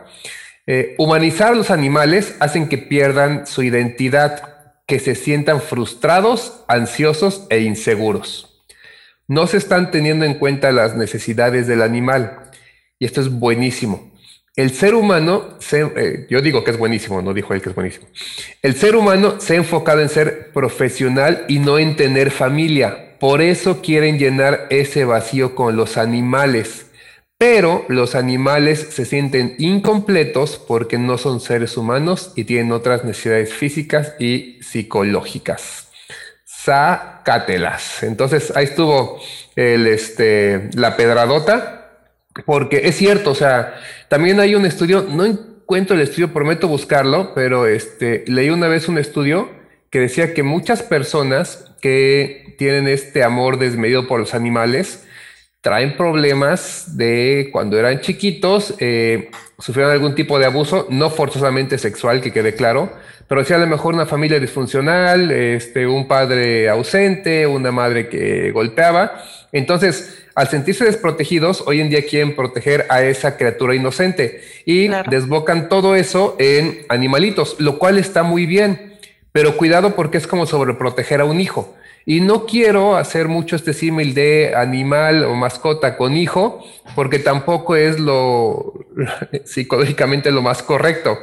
Eh, 0.67 0.95
humanizar 0.99 1.53
a 1.53 1.57
los 1.57 1.71
animales 1.71 2.37
hacen 2.39 2.69
que 2.69 2.79
pierdan 2.79 3.47
su 3.47 3.63
identidad, 3.63 4.55
que 4.87 5.01
se 5.01 5.15
sientan 5.15 5.61
frustrados, 5.61 6.65
ansiosos 6.69 7.47
e 7.51 7.61
inseguros. 7.61 8.65
No 9.27 9.47
se 9.47 9.57
están 9.57 9.91
teniendo 9.91 10.25
en 10.25 10.35
cuenta 10.35 10.73
las 10.73 10.95
necesidades 10.95 11.67
del 11.67 11.83
animal. 11.83 12.51
Y 12.99 13.07
esto 13.07 13.21
es 13.21 13.31
buenísimo. 13.31 14.12
El 14.55 14.75
ser 14.75 14.95
humano, 14.95 15.57
eh, 15.73 16.27
yo 16.29 16.43
digo 16.43 16.63
que 16.63 16.73
es 16.73 16.77
buenísimo, 16.77 17.23
no 17.23 17.33
dijo 17.33 17.55
él 17.55 17.63
que 17.63 17.71
es 17.71 17.75
buenísimo. 17.75 18.07
El 18.61 18.77
ser 18.77 18.97
humano 18.97 19.41
se 19.41 19.55
ha 19.55 19.57
enfocado 19.57 20.03
en 20.03 20.11
ser 20.11 20.51
profesional 20.53 21.47
y 21.49 21.59
no 21.59 21.79
en 21.79 21.97
tener 21.97 22.31
familia. 22.31 23.17
Por 23.19 23.41
eso 23.41 23.81
quieren 23.81 24.19
llenar 24.19 24.67
ese 24.69 25.07
vacío 25.07 25.55
con 25.55 25.77
los 25.77 25.97
animales. 25.97 26.87
Pero 27.39 27.87
los 27.89 28.15
animales 28.15 28.89
se 28.91 29.07
sienten 29.07 29.55
incompletos 29.59 30.59
porque 30.59 30.99
no 30.99 31.17
son 31.17 31.41
seres 31.41 31.79
humanos 31.79 32.33
y 32.37 32.45
tienen 32.45 32.73
otras 32.73 33.05
necesidades 33.05 33.55
físicas 33.55 34.15
y 34.19 34.63
psicológicas. 34.63 35.89
Sácatelas. 36.45 38.03
Entonces 38.03 38.53
ahí 38.55 38.65
estuvo 38.65 39.19
el, 39.57 39.87
este, 39.87 40.69
la 40.75 40.95
pedradota 40.95 41.82
porque 42.47 42.83
es 42.85 42.97
cierto, 42.97 43.31
o 43.31 43.35
sea, 43.35 43.75
también 44.09 44.41
hay 44.41 44.55
un 44.55 44.67
estudio, 44.67 45.07
no 45.09 45.25
encuentro 45.25 45.97
el 45.97 46.03
estudio, 46.03 46.33
prometo 46.33 46.69
buscarlo, 46.69 47.33
pero 47.35 47.67
este, 47.67 48.25
leí 48.27 48.51
una 48.51 48.69
vez 48.69 48.89
un 48.89 48.99
estudio 48.99 49.51
que 49.91 50.01
decía 50.01 50.35
que 50.35 50.43
muchas 50.43 50.83
personas 50.83 51.73
que 51.81 52.55
tienen 52.59 52.89
este 52.89 53.23
amor 53.25 53.59
desmedido 53.59 54.07
por 54.07 54.21
los 54.21 54.35
animales 54.35 55.05
traen 55.61 55.97
problemas 55.97 56.97
de 56.97 57.51
cuando 57.53 57.79
eran 57.79 58.01
chiquitos, 58.01 58.75
eh, 58.79 59.31
sufrieron 59.59 59.93
algún 59.93 60.15
tipo 60.15 60.39
de 60.39 60.47
abuso, 60.47 60.87
no 60.91 61.11
forzosamente 61.11 61.79
sexual, 61.79 62.21
que 62.21 62.33
quede 62.33 62.55
claro, 62.55 62.93
pero 63.29 63.45
sí 63.45 63.53
a 63.53 63.59
lo 63.59 63.67
mejor 63.67 63.95
una 63.95 64.07
familia 64.07 64.41
disfuncional, 64.41 65.31
este, 65.31 65.87
un 65.87 66.09
padre 66.09 66.69
ausente, 66.69 67.47
una 67.47 67.71
madre 67.71 68.09
que 68.09 68.51
golpeaba. 68.51 69.23
Entonces, 69.53 70.22
al 70.35 70.49
sentirse 70.49 70.85
desprotegidos, 70.85 71.63
hoy 71.67 71.81
en 71.81 71.91
día 71.91 72.07
quieren 72.07 72.35
proteger 72.35 72.87
a 72.89 73.03
esa 73.03 73.37
criatura 73.37 73.75
inocente 73.75 74.43
y 74.65 74.89
desbocan 75.11 75.69
todo 75.69 75.95
eso 75.95 76.37
en 76.39 76.87
animalitos, 76.89 77.57
lo 77.59 77.79
cual 77.79 77.99
está 77.99 78.23
muy 78.23 78.47
bien, 78.47 78.95
pero 79.33 79.57
cuidado 79.57 79.95
porque 79.95 80.19
es 80.19 80.27
como 80.27 80.47
sobreproteger 80.47 81.21
a 81.21 81.25
un 81.25 81.41
hijo. 81.41 81.75
Y 82.05 82.21
no 82.21 82.47
quiero 82.47 82.97
hacer 82.97 83.29
mucho 83.29 83.55
este 83.55 83.73
símil 83.75 84.15
de 84.15 84.55
animal 84.57 85.25
o 85.25 85.35
mascota 85.35 85.97
con 85.97 86.17
hijo, 86.17 86.65
porque 86.97 87.19
tampoco 87.19 87.77
es 87.77 88.01
lo 88.01 88.87
psicológicamente 89.45 90.33
lo 90.33 90.43
más 90.43 90.63
correcto. 90.63 91.19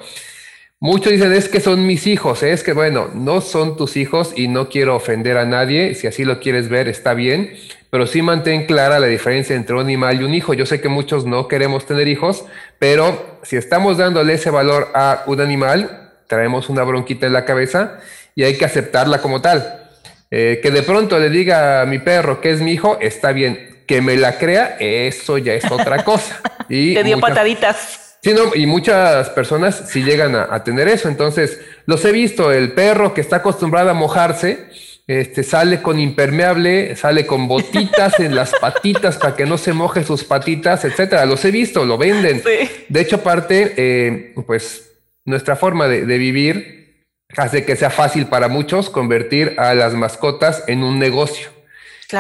Muchos 0.82 1.12
dicen 1.12 1.34
es 1.34 1.50
que 1.50 1.60
son 1.60 1.86
mis 1.86 2.08
hijos, 2.08 2.41
es 2.41 2.63
que 2.63 2.72
bueno, 2.72 3.10
no 3.13 3.41
son 3.41 3.76
tus 3.76 3.98
hijos 3.98 4.32
y 4.38 4.48
no 4.48 4.69
quiero 4.69 4.95
ofender 4.95 5.38
a 5.38 5.43
nadie, 5.43 5.93
si 5.93 6.08
así 6.08 6.24
lo 6.24 6.39
quieres 6.39 6.69
ver 6.69 6.88
está 6.88 7.13
bien, 7.13 7.52
pero 7.89 8.06
sí 8.06 8.21
mantén 8.21 8.65
clara 8.65 8.99
la 8.99 9.08
diferencia 9.08 9.56
entre 9.56 9.75
un 9.75 9.82
animal 9.82 10.21
y 10.21 10.23
un 10.23 10.34
hijo. 10.34 10.54
Yo 10.54 10.65
sé 10.65 10.80
que 10.80 10.89
muchos 10.89 11.25
no 11.25 11.47
queremos 11.47 11.86
tener 11.86 12.08
hijos, 12.08 12.45
pero 12.78 13.39
si 13.43 13.58
estamos 13.58 13.97
dándole 13.97 14.34
ese 14.34 14.52
valor 14.52 14.89
a 14.93 15.23
un 15.25 15.41
animal, 15.41 16.12
traemos 16.28 16.69
una 16.69 16.84
bronquita 16.84 17.25
en 17.25 17.34
la 17.34 17.45
cabeza 17.45 17.99
y 18.36 18.43
hay 18.43 18.58
que 18.58 18.65
aceptarla 18.65 19.19
como 19.21 19.41
tal. 19.41 19.88
Eh, 20.32 20.60
que 20.62 20.69
de 20.69 20.84
pronto 20.84 21.17
le 21.17 21.32
diga 21.32 21.82
a 21.82 21.86
mi 21.88 21.97
perro 21.97 22.39
que 22.39 22.52
es 22.52 22.62
mi 22.62 22.73
hijo, 22.73 22.99
está 23.02 23.32
bien. 23.32 23.84
Que 23.88 24.02
me 24.02 24.15
la 24.15 24.38
crea, 24.38 24.78
eso 24.80 25.39
ya 25.39 25.54
es 25.54 25.69
otra 25.71 26.04
cosa. 26.06 26.39
Y 26.69 26.93
Te 26.93 27.04
dio 27.04 27.19
pataditas. 27.19 28.17
Sí, 28.21 28.34
no, 28.34 28.54
y 28.54 28.67
muchas 28.67 29.30
personas 29.30 29.86
sí 29.88 30.04
llegan 30.04 30.36
a, 30.36 30.47
a 30.52 30.63
tener 30.63 30.88
eso. 30.88 31.08
Entonces, 31.08 31.60
los 31.88 32.04
he 32.06 32.12
visto, 32.12 32.52
el 32.52 32.73
perro 32.73 33.15
que 33.15 33.21
está 33.21 33.38
acostumbrado 33.38 33.89
a 33.89 33.93
mojarse, 33.93 34.67
este, 35.10 35.41
sale 35.41 35.82
con 35.82 36.00
impermeable, 36.00 36.95
sale 36.95 37.26
con 37.26 37.48
botitas 37.48 38.19
en 38.19 38.36
las 38.36 38.52
patitas 38.62 39.17
para 39.17 39.36
que 39.36 39.48
no 39.48 39.58
se 39.58 39.74
moje 39.74 40.04
sus 40.04 40.24
patitas, 40.24 40.86
etcétera. 40.86 41.26
Los 41.26 41.43
he 41.45 41.50
visto, 41.50 41.84
lo 41.84 41.98
venden. 41.98 42.43
De 42.89 43.02
hecho, 43.02 43.15
aparte, 43.15 43.74
eh, 43.76 44.36
pues 44.45 44.88
nuestra 45.26 45.56
forma 45.56 45.88
de, 45.88 46.06
vivir 46.19 47.08
hace 47.36 47.65
que 47.65 47.76
sea 47.76 47.89
fácil 47.89 48.28
para 48.28 48.50
muchos 48.50 48.91
convertir 48.91 49.56
a 49.58 49.74
las 49.74 49.95
mascotas 49.95 50.63
en 50.67 50.84
un 50.84 51.00
negocio. 51.00 51.50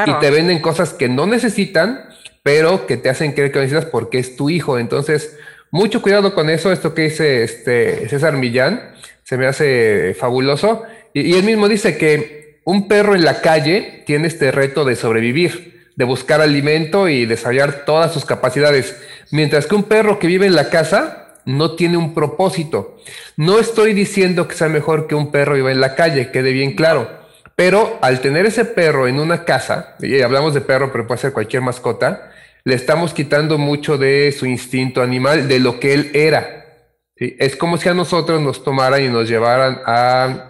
Y 0.07 0.13
te 0.19 0.31
venden 0.31 0.57
cosas 0.57 0.91
que 0.91 1.09
no 1.09 1.27
necesitan, 1.27 2.09
pero 2.41 2.87
que 2.87 2.97
te 2.97 3.11
hacen 3.11 3.33
creer 3.33 3.51
que 3.51 3.59
necesitas 3.59 3.85
porque 3.85 4.17
es 4.17 4.35
tu 4.35 4.49
hijo. 4.49 4.79
Entonces, 4.79 5.37
mucho 5.69 6.01
cuidado 6.01 6.33
con 6.33 6.49
eso. 6.49 6.71
Esto 6.71 6.95
que 6.95 7.03
dice 7.03 7.43
este 7.43 8.09
César 8.09 8.33
Millán 8.33 8.95
se 9.21 9.37
me 9.37 9.45
hace 9.45 10.15
fabuloso. 10.19 10.85
y 11.13 11.35
él 11.35 11.43
mismo 11.43 11.67
dice 11.67 11.95
que 11.95 12.38
un 12.69 12.87
perro 12.87 13.15
en 13.15 13.25
la 13.25 13.41
calle 13.41 14.03
tiene 14.05 14.27
este 14.27 14.51
reto 14.51 14.85
de 14.85 14.95
sobrevivir, 14.95 15.89
de 15.95 16.05
buscar 16.05 16.39
alimento 16.39 17.09
y 17.09 17.25
desarrollar 17.25 17.83
todas 17.83 18.13
sus 18.13 18.25
capacidades, 18.25 18.95
mientras 19.31 19.65
que 19.65 19.73
un 19.73 19.85
perro 19.85 20.19
que 20.19 20.27
vive 20.27 20.45
en 20.45 20.53
la 20.53 20.69
casa 20.69 21.33
no 21.45 21.75
tiene 21.75 21.97
un 21.97 22.13
propósito. 22.13 22.99
No 23.37 23.57
estoy 23.57 23.93
diciendo 23.93 24.47
que 24.47 24.53
sea 24.53 24.69
mejor 24.69 25.07
que 25.07 25.15
un 25.15 25.31
perro 25.31 25.55
viva 25.55 25.71
en 25.71 25.81
la 25.81 25.95
calle, 25.95 26.29
quede 26.29 26.51
bien 26.51 26.75
claro. 26.75 27.09
Pero 27.55 27.97
al 28.03 28.21
tener 28.21 28.45
ese 28.45 28.65
perro 28.65 29.07
en 29.07 29.19
una 29.19 29.45
casa, 29.45 29.95
y 29.99 30.21
hablamos 30.21 30.53
de 30.53 30.61
perro, 30.61 30.91
pero 30.91 31.07
puede 31.07 31.21
ser 31.21 31.33
cualquier 31.33 31.63
mascota, 31.63 32.31
le 32.65 32.75
estamos 32.75 33.15
quitando 33.15 33.57
mucho 33.57 33.97
de 33.97 34.31
su 34.31 34.45
instinto 34.45 35.01
animal, 35.01 35.47
de 35.47 35.57
lo 35.57 35.79
que 35.79 35.95
él 35.95 36.11
era. 36.13 36.67
Es 37.15 37.55
como 37.55 37.77
si 37.77 37.89
a 37.89 37.95
nosotros 37.95 38.39
nos 38.39 38.63
tomaran 38.63 39.03
y 39.03 39.09
nos 39.09 39.27
llevaran 39.27 39.81
a 39.87 40.48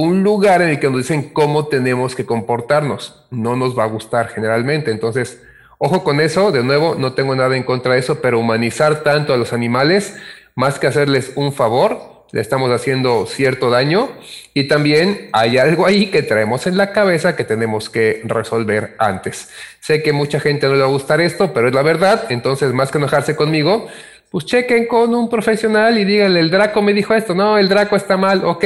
un 0.00 0.22
lugar 0.22 0.60
en 0.60 0.68
el 0.68 0.78
que 0.78 0.90
nos 0.90 0.98
dicen 0.98 1.30
cómo 1.30 1.68
tenemos 1.68 2.14
que 2.14 2.26
comportarnos. 2.26 3.24
No 3.30 3.56
nos 3.56 3.78
va 3.78 3.84
a 3.84 3.88
gustar 3.88 4.28
generalmente. 4.28 4.90
Entonces, 4.90 5.42
ojo 5.78 6.04
con 6.04 6.20
eso. 6.20 6.52
De 6.52 6.62
nuevo, 6.62 6.96
no 6.98 7.14
tengo 7.14 7.34
nada 7.34 7.56
en 7.56 7.62
contra 7.62 7.94
de 7.94 8.00
eso, 8.00 8.20
pero 8.20 8.38
humanizar 8.38 9.02
tanto 9.02 9.32
a 9.32 9.38
los 9.38 9.54
animales, 9.54 10.16
más 10.54 10.78
que 10.78 10.86
hacerles 10.86 11.32
un 11.34 11.52
favor, 11.52 12.26
le 12.32 12.40
estamos 12.42 12.70
haciendo 12.70 13.24
cierto 13.26 13.70
daño 13.70 14.10
y 14.52 14.68
también 14.68 15.30
hay 15.32 15.56
algo 15.56 15.86
ahí 15.86 16.10
que 16.10 16.22
traemos 16.22 16.66
en 16.66 16.76
la 16.76 16.92
cabeza 16.92 17.36
que 17.36 17.44
tenemos 17.44 17.88
que 17.88 18.20
resolver 18.24 18.96
antes. 18.98 19.48
Sé 19.80 20.02
que 20.02 20.12
mucha 20.12 20.40
gente 20.40 20.66
no 20.66 20.74
le 20.74 20.80
va 20.80 20.86
a 20.86 20.90
gustar 20.90 21.20
esto, 21.20 21.54
pero 21.54 21.68
es 21.68 21.74
la 21.74 21.82
verdad, 21.82 22.26
entonces 22.28 22.72
más 22.72 22.90
que 22.90 22.98
enojarse 22.98 23.36
conmigo, 23.36 23.86
pues 24.30 24.44
chequen 24.44 24.86
con 24.86 25.14
un 25.14 25.30
profesional 25.30 25.96
y 25.98 26.04
díganle, 26.04 26.40
el 26.40 26.50
Draco 26.50 26.82
me 26.82 26.92
dijo 26.92 27.14
esto, 27.14 27.34
no, 27.34 27.56
el 27.58 27.68
Draco 27.68 27.96
está 27.96 28.16
mal, 28.16 28.44
ok, 28.44 28.64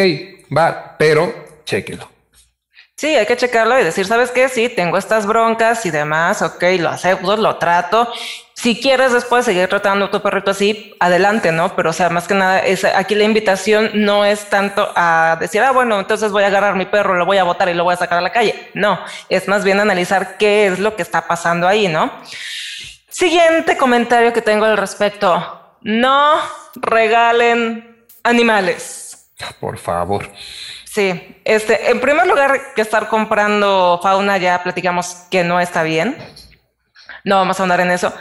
va, 0.57 0.97
pero 0.99 1.33
chequenlo. 1.65 2.09
Sí, 3.01 3.07
hay 3.17 3.25
que 3.25 3.35
checarlo 3.35 3.81
y 3.81 3.83
decir, 3.83 4.05
¿sabes 4.05 4.31
qué? 4.31 4.51
Sí, 4.51 4.69
tengo 4.69 4.99
estas 4.99 5.25
broncas 5.25 5.87
y 5.87 5.91
demás, 5.91 6.43
ok, 6.43 6.63
lo 6.79 6.91
acepto, 6.91 7.35
lo 7.39 7.57
trato. 7.57 8.13
Si 8.53 8.79
quieres 8.79 9.15
después 9.15 9.47
seguir 9.47 9.69
tratando 9.69 10.05
a 10.05 10.11
tu 10.11 10.21
perrito 10.21 10.51
así, 10.51 10.95
adelante, 11.01 11.51
¿no? 11.51 11.75
Pero, 11.75 11.89
o 11.89 11.93
sea, 11.95 12.11
más 12.11 12.29
que 12.29 12.35
nada, 12.35 12.63
aquí 12.97 13.15
la 13.15 13.25
invitación 13.25 13.91
no 13.95 14.27
es 14.27 14.51
tanto 14.51 14.93
a 14.95 15.39
decir, 15.41 15.63
ah, 15.63 15.71
bueno, 15.71 15.99
entonces 15.99 16.31
voy 16.31 16.43
a 16.43 16.49
agarrar 16.49 16.75
mi 16.75 16.85
perro, 16.85 17.15
lo 17.15 17.25
voy 17.25 17.39
a 17.39 17.45
botar 17.45 17.71
y 17.71 17.75
lo 17.75 17.85
voy 17.85 17.95
a 17.95 17.97
sacar 17.97 18.19
a 18.19 18.21
la 18.21 18.33
calle. 18.33 18.69
No, 18.75 19.01
es 19.31 19.49
más 19.49 19.65
bien 19.65 19.81
analizar 19.81 20.37
qué 20.37 20.67
es 20.67 20.79
lo 20.79 20.95
que 20.95 21.01
está 21.01 21.27
pasando 21.27 21.67
ahí, 21.67 21.89
¿no? 21.89 22.13
Siguiente 23.09 23.79
comentario 23.79 24.35
que 24.35 24.43
tengo 24.43 24.67
al 24.67 24.77
respecto. 24.77 25.75
No 25.81 26.39
regalen 26.75 28.05
animales. 28.25 29.10
Por 29.61 29.79
favor. 29.79 30.31
Sí, 30.85 31.41
este, 31.45 31.91
en 31.91 32.01
primer 32.01 32.27
lugar, 32.27 32.75
que 32.75 32.83
estar 32.83 33.09
comprando 33.09 34.01
fauna 34.03 34.39
ya 34.39 34.63
platicamos 34.63 35.27
que 35.31 35.45
no 35.45 35.61
está 35.61 35.83
bien. 35.83 36.17
No 37.25 37.37
vamos 37.37 37.61
a 37.61 37.63
andar 37.63 37.81
en 37.81 37.91
eso. 37.91 38.13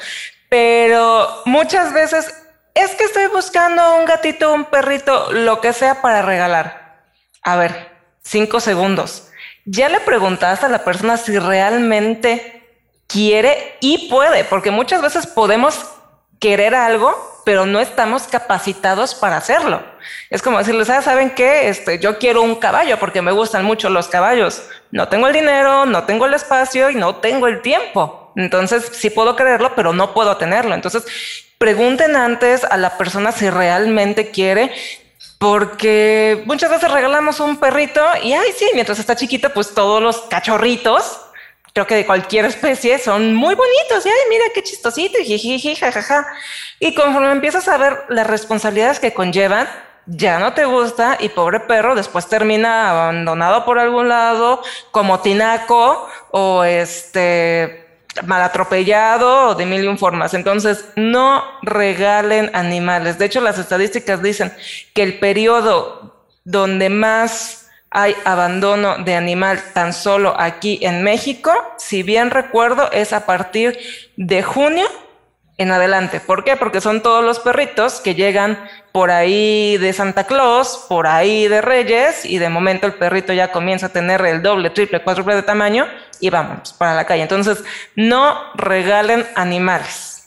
Pero 0.49 1.41
muchas 1.45 1.93
veces 1.93 2.33
es 2.73 2.91
que 2.95 3.05
estoy 3.05 3.27
buscando 3.27 3.97
un 3.97 4.05
gatito, 4.05 4.53
un 4.53 4.65
perrito, 4.65 5.31
lo 5.31 5.61
que 5.61 5.73
sea 5.73 6.01
para 6.01 6.21
regalar. 6.21 7.03
A 7.41 7.55
ver, 7.55 7.91
cinco 8.21 8.59
segundos. 8.59 9.29
Ya 9.65 9.89
le 9.89 9.99
preguntaste 9.99 10.65
a 10.65 10.69
la 10.69 10.83
persona 10.83 11.17
si 11.17 11.37
realmente 11.37 12.59
quiere 13.07 13.77
y 13.81 14.09
puede, 14.09 14.43
porque 14.43 14.71
muchas 14.71 15.01
veces 15.01 15.27
podemos 15.27 15.79
querer 16.39 16.73
algo, 16.73 17.41
pero 17.45 17.65
no 17.65 17.79
estamos 17.79 18.23
capacitados 18.23 19.15
para 19.15 19.37
hacerlo. 19.37 19.83
Es 20.29 20.41
como 20.41 20.57
decirles, 20.57 20.89
ah, 20.89 21.01
¿saben 21.01 21.31
qué? 21.31 21.69
Este, 21.69 21.99
yo 21.99 22.17
quiero 22.17 22.41
un 22.41 22.55
caballo 22.55 22.99
porque 22.99 23.21
me 23.21 23.31
gustan 23.31 23.65
mucho 23.65 23.89
los 23.89 24.07
caballos. 24.07 24.63
No 24.91 25.07
tengo 25.09 25.27
el 25.27 25.33
dinero, 25.33 25.85
no 25.85 26.03
tengo 26.03 26.25
el 26.25 26.33
espacio 26.33 26.89
y 26.89 26.95
no 26.95 27.17
tengo 27.17 27.47
el 27.47 27.61
tiempo. 27.61 28.31
Entonces, 28.35 28.89
sí 28.93 29.09
puedo 29.09 29.35
quererlo, 29.35 29.73
pero 29.75 29.93
no 29.93 30.13
puedo 30.13 30.37
tenerlo. 30.37 30.75
Entonces, 30.75 31.05
pregunten 31.57 32.15
antes 32.15 32.63
a 32.63 32.77
la 32.77 32.97
persona 32.97 33.31
si 33.31 33.49
realmente 33.49 34.31
quiere 34.31 34.71
porque 35.39 36.43
muchas 36.45 36.69
veces 36.69 36.91
regalamos 36.91 37.39
un 37.39 37.57
perrito 37.57 38.01
y, 38.21 38.33
ay, 38.33 38.51
sí, 38.57 38.65
mientras 38.73 38.99
está 38.99 39.15
chiquito, 39.15 39.49
pues 39.53 39.73
todos 39.73 40.01
los 40.03 40.17
cachorritos 40.23 41.21
creo 41.73 41.87
que 41.87 41.95
de 41.95 42.05
cualquier 42.05 42.45
especie, 42.53 42.97
son 42.99 43.33
muy 43.35 43.55
bonitos. 43.55 44.05
Y 44.05 44.09
ay, 44.09 44.15
mira 44.29 44.45
qué 44.53 44.63
chistosito, 44.63 45.17
jiji, 45.19 45.75
jajaja. 45.75 46.27
Y 46.79 46.93
conforme 46.95 47.31
empiezas 47.31 47.67
a 47.67 47.77
ver 47.77 48.03
las 48.09 48.27
responsabilidades 48.27 48.99
que 48.99 49.13
conllevan, 49.13 49.67
ya 50.05 50.39
no 50.39 50.53
te 50.53 50.65
gusta 50.65 51.17
y 51.19 51.29
pobre 51.29 51.59
perro 51.59 51.93
después 51.93 52.27
termina 52.27 52.89
abandonado 52.89 53.63
por 53.63 53.77
algún 53.77 54.09
lado, 54.09 54.63
como 54.91 55.19
tinaco 55.19 56.09
o 56.31 56.63
este 56.63 57.85
mal 58.25 58.41
atropellado 58.41 59.49
o 59.49 59.55
de 59.55 59.65
mil 59.65 59.83
y 59.83 59.87
un 59.87 59.97
formas. 59.97 60.33
Entonces, 60.33 60.85
no 60.95 61.43
regalen 61.61 62.49
animales. 62.53 63.19
De 63.19 63.25
hecho, 63.25 63.41
las 63.41 63.59
estadísticas 63.59 64.21
dicen 64.21 64.51
que 64.93 65.03
el 65.03 65.19
periodo 65.19 66.25
donde 66.43 66.89
más 66.89 67.58
hay 67.91 68.15
abandono 68.25 68.97
de 68.97 69.15
animal 69.15 69.61
tan 69.73 69.93
solo 69.93 70.35
aquí 70.37 70.79
en 70.81 71.03
México, 71.03 71.51
si 71.77 72.03
bien 72.03 72.29
recuerdo, 72.31 72.91
es 72.91 73.13
a 73.13 73.25
partir 73.25 73.79
de 74.15 74.43
junio 74.43 74.85
en 75.57 75.71
adelante. 75.71 76.19
¿Por 76.19 76.43
qué? 76.43 76.55
Porque 76.55 76.81
son 76.81 77.01
todos 77.01 77.23
los 77.23 77.39
perritos 77.39 77.99
que 77.99 78.15
llegan 78.15 78.57
por 78.91 79.11
ahí 79.11 79.77
de 79.77 79.91
Santa 79.91 80.25
Claus, 80.25 80.85
por 80.87 81.05
ahí 81.05 81.47
de 81.47 81.61
Reyes, 81.61 82.25
y 82.25 82.37
de 82.37 82.49
momento 82.49 82.87
el 82.87 82.93
perrito 82.93 83.33
ya 83.33 83.51
comienza 83.51 83.87
a 83.87 83.89
tener 83.89 84.21
el 84.25 84.41
doble, 84.41 84.69
triple, 84.69 85.03
cuádruple 85.03 85.35
de 85.35 85.43
tamaño, 85.43 85.87
y 86.21 86.29
vamos 86.29 86.73
para 86.73 86.95
la 86.95 87.05
calle. 87.05 87.23
Entonces, 87.23 87.63
no 87.95 88.53
regalen 88.55 89.25
animales 89.35 90.18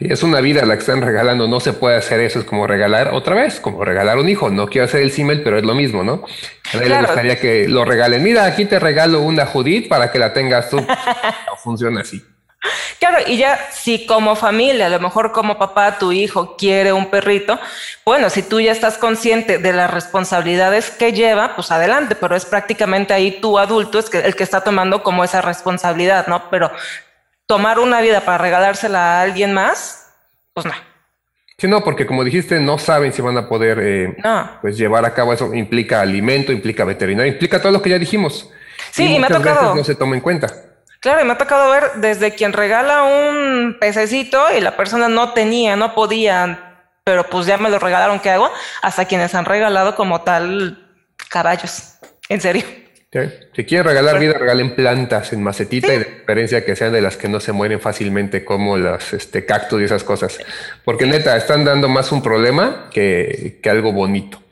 es 0.00 0.22
una 0.22 0.40
vida 0.40 0.64
la 0.66 0.74
que 0.74 0.80
están 0.80 1.00
regalando, 1.00 1.48
no 1.48 1.60
se 1.60 1.72
puede 1.72 1.96
hacer 1.96 2.20
eso, 2.20 2.40
es 2.40 2.44
como 2.44 2.66
regalar 2.66 3.14
otra 3.14 3.34
vez, 3.34 3.60
como 3.60 3.84
regalar 3.84 4.18
un 4.18 4.28
hijo. 4.28 4.50
No 4.50 4.66
quiero 4.68 4.84
hacer 4.84 5.02
el 5.02 5.10
símil, 5.10 5.42
pero 5.42 5.58
es 5.58 5.64
lo 5.64 5.74
mismo, 5.74 6.04
¿no? 6.04 6.24
A 6.72 6.76
mí 6.76 6.88
le 6.88 6.98
gustaría 6.98 7.40
que 7.40 7.66
lo 7.68 7.84
regalen. 7.84 8.22
Mira, 8.22 8.44
aquí 8.44 8.66
te 8.66 8.78
regalo 8.78 9.22
una 9.22 9.46
Judith 9.46 9.88
para 9.88 10.12
que 10.12 10.18
la 10.18 10.32
tengas 10.32 10.68
tú. 10.68 10.76
no 11.46 11.56
funciona 11.56 12.02
así. 12.02 12.22
Claro, 12.98 13.18
y 13.26 13.36
ya 13.36 13.68
si 13.70 14.06
como 14.06 14.36
familia, 14.36 14.86
a 14.86 14.88
lo 14.88 14.98
mejor 15.00 15.32
como 15.32 15.58
papá, 15.58 15.98
tu 15.98 16.12
hijo 16.12 16.56
quiere 16.56 16.92
un 16.92 17.10
perrito, 17.10 17.58
bueno, 18.04 18.30
si 18.30 18.42
tú 18.42 18.60
ya 18.60 18.72
estás 18.72 18.98
consciente 18.98 19.58
de 19.58 19.72
las 19.72 19.90
responsabilidades 19.90 20.90
que 20.90 21.12
lleva, 21.12 21.54
pues 21.54 21.70
adelante, 21.70 22.16
pero 22.16 22.34
es 22.34 22.44
prácticamente 22.44 23.12
ahí 23.14 23.40
tu 23.40 23.58
adulto 23.58 23.98
es 23.98 24.10
que, 24.10 24.18
el 24.20 24.34
que 24.34 24.42
está 24.42 24.62
tomando 24.62 25.02
como 25.02 25.24
esa 25.24 25.42
responsabilidad, 25.42 26.26
¿no? 26.26 26.50
Pero 26.50 26.70
tomar 27.46 27.78
una 27.78 28.00
vida 28.00 28.22
para 28.22 28.38
regalársela 28.38 29.18
a 29.18 29.22
alguien 29.22 29.52
más, 29.54 30.12
pues 30.52 30.66
no. 30.66 30.72
Sí, 31.58 31.68
no, 31.68 31.82
porque 31.82 32.06
como 32.06 32.22
dijiste, 32.22 32.60
no 32.60 32.78
saben 32.78 33.14
si 33.14 33.22
van 33.22 33.38
a 33.38 33.48
poder 33.48 33.78
eh, 33.80 34.16
pues 34.60 34.76
llevar 34.76 35.06
a 35.06 35.14
cabo 35.14 35.32
eso. 35.32 35.54
Implica 35.54 36.02
alimento, 36.02 36.52
implica 36.52 36.84
veterinario, 36.84 37.32
implica 37.32 37.60
todo 37.62 37.72
lo 37.72 37.80
que 37.80 37.90
ya 37.90 37.98
dijimos. 37.98 38.50
Sí, 38.90 39.14
y, 39.14 39.18
me 39.18 39.26
ha 39.26 39.30
tocado. 39.30 39.74
no 39.74 39.82
se 39.82 39.94
toma 39.94 40.16
en 40.16 40.20
cuenta. 40.20 40.48
Claro, 41.00 41.22
y 41.22 41.24
me 41.24 41.32
ha 41.32 41.38
tocado 41.38 41.70
ver 41.70 41.92
desde 41.96 42.34
quien 42.34 42.52
regala 42.52 43.04
un 43.04 43.78
pececito 43.80 44.44
y 44.54 44.60
la 44.60 44.76
persona 44.76 45.08
no 45.08 45.32
tenía, 45.32 45.76
no 45.76 45.94
podía, 45.94 46.82
pero 47.04 47.24
pues 47.24 47.46
ya 47.46 47.56
me 47.56 47.70
lo 47.70 47.78
regalaron, 47.78 48.20
¿qué 48.20 48.30
hago? 48.30 48.50
Hasta 48.82 49.06
quienes 49.06 49.34
han 49.34 49.44
regalado 49.46 49.94
como 49.94 50.22
tal 50.22 50.90
caballos. 51.30 51.98
En 52.28 52.40
serio. 52.40 52.64
Si 53.54 53.64
quieren 53.64 53.86
regalar 53.86 54.18
vida, 54.18 54.34
regalen 54.34 54.74
plantas 54.74 55.32
en 55.32 55.42
macetita 55.42 55.94
y 55.94 55.98
de 55.98 56.04
preferencia 56.04 56.64
que 56.64 56.76
sean 56.76 56.92
de 56.92 57.00
las 57.00 57.16
que 57.16 57.28
no 57.28 57.40
se 57.40 57.52
mueren 57.52 57.80
fácilmente, 57.80 58.44
como 58.44 58.76
las 58.76 59.12
este, 59.12 59.44
cactus 59.44 59.80
y 59.80 59.84
esas 59.84 60.04
cosas. 60.04 60.38
Porque 60.84 61.06
neta, 61.06 61.36
están 61.36 61.64
dando 61.64 61.88
más 61.88 62.12
un 62.12 62.22
problema 62.22 62.88
que, 62.90 63.60
algo 63.64 63.92
bonito. 63.92 64.42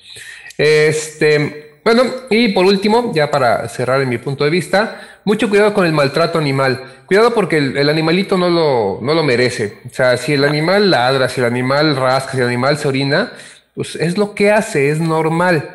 Este, 0.57 1.79
bueno, 1.85 2.03
y 2.31 2.49
por 2.49 2.65
último, 2.65 3.13
ya 3.15 3.31
para 3.31 3.69
cerrar 3.69 4.01
en 4.01 4.09
mi 4.09 4.19
punto 4.19 4.45
de 4.45 4.51
vista, 4.51 5.21
mucho 5.25 5.49
cuidado 5.49 5.75
con 5.75 5.87
el 5.87 5.93
maltrato 5.93 6.39
animal. 6.39 6.83
Cuidado 7.07 7.35
porque 7.35 7.59
el, 7.59 7.77
el, 7.77 7.89
animalito 7.89 8.39
no 8.39 8.49
lo, 8.49 8.99
no 9.03 9.15
lo 9.15 9.23
merece. 9.23 9.79
O 9.87 9.95
sea, 9.95 10.17
si 10.17 10.33
el 10.33 10.45
animal 10.45 10.91
ladra, 10.91 11.29
si 11.29 11.41
el 11.41 11.47
animal 11.47 11.97
rasca, 11.97 12.33
si 12.33 12.39
el 12.39 12.47
animal 12.47 12.79
se 12.79 12.89
orina, 12.89 13.33
pues 13.75 13.97
es 13.97 14.17
lo 14.17 14.35
que 14.35 14.51
hace, 14.51 14.91
es 14.91 15.01
normal. 15.01 15.71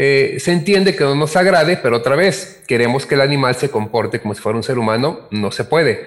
Eh, 0.00 0.36
se 0.38 0.52
entiende 0.52 0.94
que 0.94 1.02
no 1.02 1.16
nos 1.16 1.34
agrade, 1.34 1.76
pero 1.76 1.96
otra 1.96 2.14
vez, 2.14 2.62
queremos 2.68 3.04
que 3.04 3.16
el 3.16 3.20
animal 3.20 3.56
se 3.56 3.68
comporte 3.68 4.20
como 4.20 4.32
si 4.32 4.40
fuera 4.40 4.56
un 4.56 4.62
ser 4.62 4.78
humano, 4.78 5.22
no 5.32 5.50
se 5.50 5.64
puede. 5.64 6.06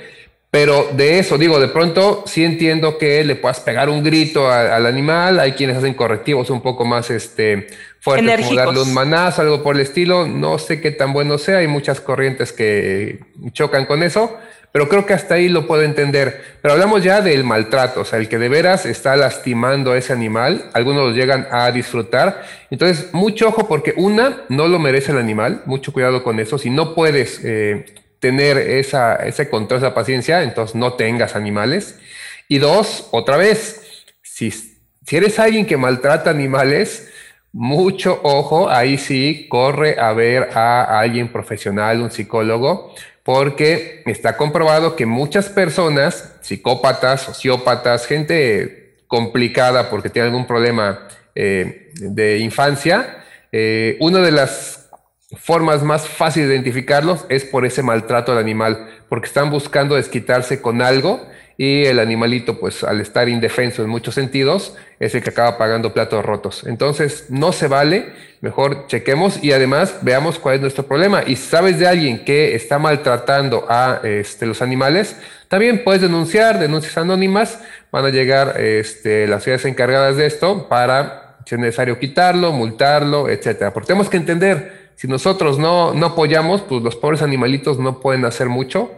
Pero 0.49 0.87
de 0.93 1.19
eso, 1.19 1.37
digo, 1.37 1.59
de 1.59 1.67
pronto 1.67 2.23
sí 2.25 2.45
entiendo 2.45 2.97
que 2.97 3.21
le 3.25 3.35
puedas 3.35 3.59
pegar 3.59 3.89
un 3.89 4.01
grito 4.01 4.49
al 4.49 4.85
animal, 4.85 5.41
hay 5.41 5.51
quienes 5.51 5.75
hacen 5.75 5.93
correctivos 5.93 6.49
un 6.49 6.61
poco 6.61 6.85
más 6.85 7.09
este, 7.09 7.67
fuertes, 7.99 8.47
como 8.47 8.55
darle 8.55 8.81
un 8.81 8.93
manazo, 8.93 9.41
algo 9.41 9.61
por 9.61 9.75
el 9.75 9.81
estilo, 9.81 10.25
no 10.25 10.57
sé 10.57 10.79
qué 10.79 10.91
tan 10.91 11.11
bueno 11.11 11.37
sea, 11.37 11.57
hay 11.57 11.67
muchas 11.67 11.99
corrientes 11.99 12.53
que 12.53 13.19
chocan 13.51 13.85
con 13.85 14.03
eso, 14.03 14.37
pero 14.71 14.87
creo 14.87 15.05
que 15.05 15.13
hasta 15.13 15.35
ahí 15.35 15.49
lo 15.49 15.67
puedo 15.67 15.83
entender. 15.83 16.57
Pero 16.61 16.73
hablamos 16.73 17.03
ya 17.03 17.21
del 17.21 17.43
maltrato, 17.43 18.01
o 18.01 18.05
sea, 18.05 18.19
el 18.19 18.29
que 18.29 18.37
de 18.37 18.49
veras 18.49 18.85
está 18.85 19.15
lastimando 19.15 19.91
a 19.91 19.97
ese 19.97 20.13
animal, 20.13 20.69
algunos 20.73 21.09
lo 21.09 21.15
llegan 21.15 21.47
a 21.51 21.71
disfrutar. 21.71 22.43
Entonces, 22.69 23.13
mucho 23.13 23.49
ojo 23.49 23.67
porque 23.67 23.93
una, 23.97 24.43
no 24.49 24.67
lo 24.67 24.79
merece 24.79 25.11
el 25.11 25.17
animal, 25.17 25.61
mucho 25.65 25.91
cuidado 25.91 26.23
con 26.23 26.39
eso. 26.39 26.57
Si 26.57 26.69
no 26.69 26.95
puedes 26.95 27.41
eh, 27.43 27.85
tener 28.19 28.57
esa, 28.57 29.15
ese 29.15 29.49
control, 29.49 29.79
esa 29.79 29.93
paciencia, 29.93 30.43
entonces 30.43 30.75
no 30.75 30.93
tengas 30.93 31.35
animales. 31.35 31.99
Y 32.47 32.59
dos, 32.59 33.07
otra 33.11 33.37
vez, 33.37 34.05
si 34.21 34.51
Si 34.51 35.17
eres 35.17 35.39
alguien 35.39 35.65
que 35.65 35.75
maltrata 35.75 36.29
animales, 36.29 37.09
mucho 37.51 38.21
ojo, 38.23 38.69
ahí 38.69 38.97
sí, 38.97 39.47
corre 39.49 39.99
a 39.99 40.13
ver 40.13 40.49
a 40.53 40.99
alguien 40.99 41.29
profesional, 41.29 41.99
un 41.99 42.11
psicólogo, 42.11 42.93
porque 43.23 44.03
está 44.05 44.37
comprobado 44.37 44.95
que 44.95 45.05
muchas 45.05 45.49
personas, 45.49 46.35
psicópatas, 46.41 47.21
sociópatas, 47.21 48.07
gente 48.07 48.95
complicada 49.07 49.89
porque 49.89 50.09
tiene 50.09 50.27
algún 50.27 50.47
problema 50.47 51.07
eh, 51.35 51.91
de 51.95 52.39
infancia, 52.39 53.23
eh, 53.51 53.97
una 53.99 54.19
de 54.19 54.31
las 54.31 54.89
formas 55.37 55.83
más 55.83 56.07
fáciles 56.07 56.49
de 56.49 56.55
identificarlos 56.55 57.25
es 57.29 57.45
por 57.45 57.65
ese 57.65 57.83
maltrato 57.83 58.31
al 58.31 58.37
animal, 58.37 58.87
porque 59.07 59.27
están 59.27 59.49
buscando 59.49 59.95
desquitarse 59.95 60.61
con 60.61 60.81
algo 60.81 61.25
y 61.61 61.85
el 61.85 61.99
animalito, 61.99 62.59
pues 62.59 62.83
al 62.83 63.01
estar 63.01 63.29
indefenso 63.29 63.83
en 63.83 63.89
muchos 63.89 64.15
sentidos, 64.15 64.75
es 64.99 65.13
el 65.13 65.21
que 65.21 65.29
acaba 65.29 65.59
pagando 65.59 65.93
platos 65.93 66.25
rotos. 66.25 66.63
Entonces, 66.65 67.25
no 67.29 67.51
se 67.51 67.67
vale, 67.67 68.13
mejor 68.41 68.87
chequemos 68.87 69.43
y 69.43 69.51
además 69.51 69.99
veamos 70.01 70.39
cuál 70.39 70.55
es 70.55 70.61
nuestro 70.61 70.87
problema. 70.87 71.21
Y 71.21 71.35
si 71.35 71.49
sabes 71.49 71.77
de 71.77 71.87
alguien 71.87 72.25
que 72.25 72.55
está 72.55 72.79
maltratando 72.79 73.67
a 73.69 73.99
este, 74.03 74.47
los 74.47 74.63
animales, 74.63 75.15
también 75.49 75.83
puedes 75.83 76.01
denunciar, 76.01 76.57
denuncias 76.57 76.97
anónimas, 76.97 77.59
van 77.91 78.05
a 78.05 78.09
llegar 78.09 78.59
este, 78.59 79.27
las 79.27 79.43
ciudades 79.43 79.65
encargadas 79.65 80.17
de 80.17 80.25
esto 80.25 80.67
para, 80.67 81.37
si 81.45 81.53
es 81.53 81.61
necesario, 81.61 81.99
quitarlo, 81.99 82.53
multarlo, 82.53 83.29
etcétera. 83.29 83.71
Porque 83.71 83.85
tenemos 83.85 84.09
que 84.09 84.17
entender, 84.17 84.89
si 84.95 85.07
nosotros 85.07 85.59
no, 85.59 85.93
no 85.93 86.07
apoyamos, 86.07 86.61
pues 86.63 86.81
los 86.81 86.95
pobres 86.95 87.21
animalitos 87.21 87.77
no 87.77 87.99
pueden 87.99 88.25
hacer 88.25 88.49
mucho 88.49 88.93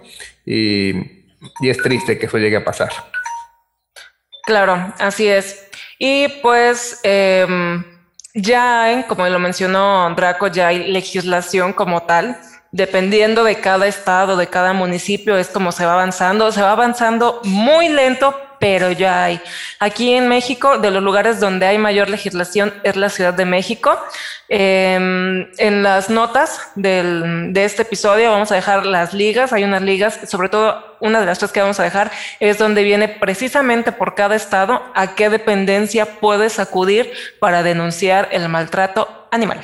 y 0.45 1.22
y 1.61 1.69
es 1.69 1.77
triste 1.77 2.17
que 2.17 2.25
eso 2.27 2.37
llegue 2.37 2.57
a 2.57 2.65
pasar. 2.65 2.91
Claro, 4.45 4.93
así 4.99 5.27
es. 5.27 5.67
Y 5.99 6.27
pues 6.41 6.99
em, 7.03 7.83
ya 8.33 8.83
hay, 8.83 9.03
como 9.03 9.27
lo 9.27 9.39
mencionó 9.39 10.13
Draco, 10.15 10.47
ya 10.47 10.67
hay 10.67 10.91
legislación 10.91 11.73
como 11.73 12.03
tal. 12.03 12.37
Dependiendo 12.71 13.43
de 13.43 13.59
cada 13.59 13.87
estado, 13.87 14.35
de 14.35 14.47
cada 14.47 14.73
municipio, 14.73 15.37
es 15.37 15.47
como 15.47 15.71
se 15.71 15.85
va 15.85 15.93
avanzando. 15.93 16.51
Se 16.51 16.61
va 16.61 16.71
avanzando 16.71 17.39
muy 17.43 17.87
lento, 17.87 18.35
pero 18.63 18.93
ya 18.93 19.25
hay. 19.25 19.41
Aquí 19.77 20.13
en 20.13 20.29
México, 20.29 20.77
de 20.77 20.89
los 20.89 21.03
lugares 21.03 21.41
donde 21.41 21.65
hay 21.65 21.77
mayor 21.77 22.09
legislación 22.09 22.73
es 22.83 22.95
la 22.95 23.09
Ciudad 23.09 23.33
de 23.33 23.43
México. 23.43 24.01
Em, 24.47 25.49
en 25.57 25.83
las 25.83 26.09
notas 26.09 26.69
del, 26.75 27.51
de 27.51 27.65
este 27.65 27.81
episodio 27.81 28.31
vamos 28.31 28.53
a 28.53 28.55
dejar 28.55 28.85
las 28.85 29.13
ligas. 29.13 29.51
Hay 29.51 29.65
unas 29.65 29.81
ligas, 29.81 30.17
sobre 30.29 30.47
todo 30.47 30.95
una 31.01 31.19
de 31.19 31.25
las 31.25 31.39
tres 31.39 31.51
que 31.51 31.59
vamos 31.59 31.81
a 31.81 31.83
dejar 31.83 32.09
es 32.39 32.57
donde 32.57 32.83
viene 32.83 33.09
precisamente 33.09 33.91
por 33.91 34.15
cada 34.15 34.37
estado 34.37 34.81
a 34.95 35.13
qué 35.13 35.29
dependencia 35.29 36.21
puedes 36.21 36.57
acudir 36.57 37.11
para 37.41 37.63
denunciar 37.63 38.29
el 38.31 38.47
maltrato 38.47 39.27
animal. 39.29 39.59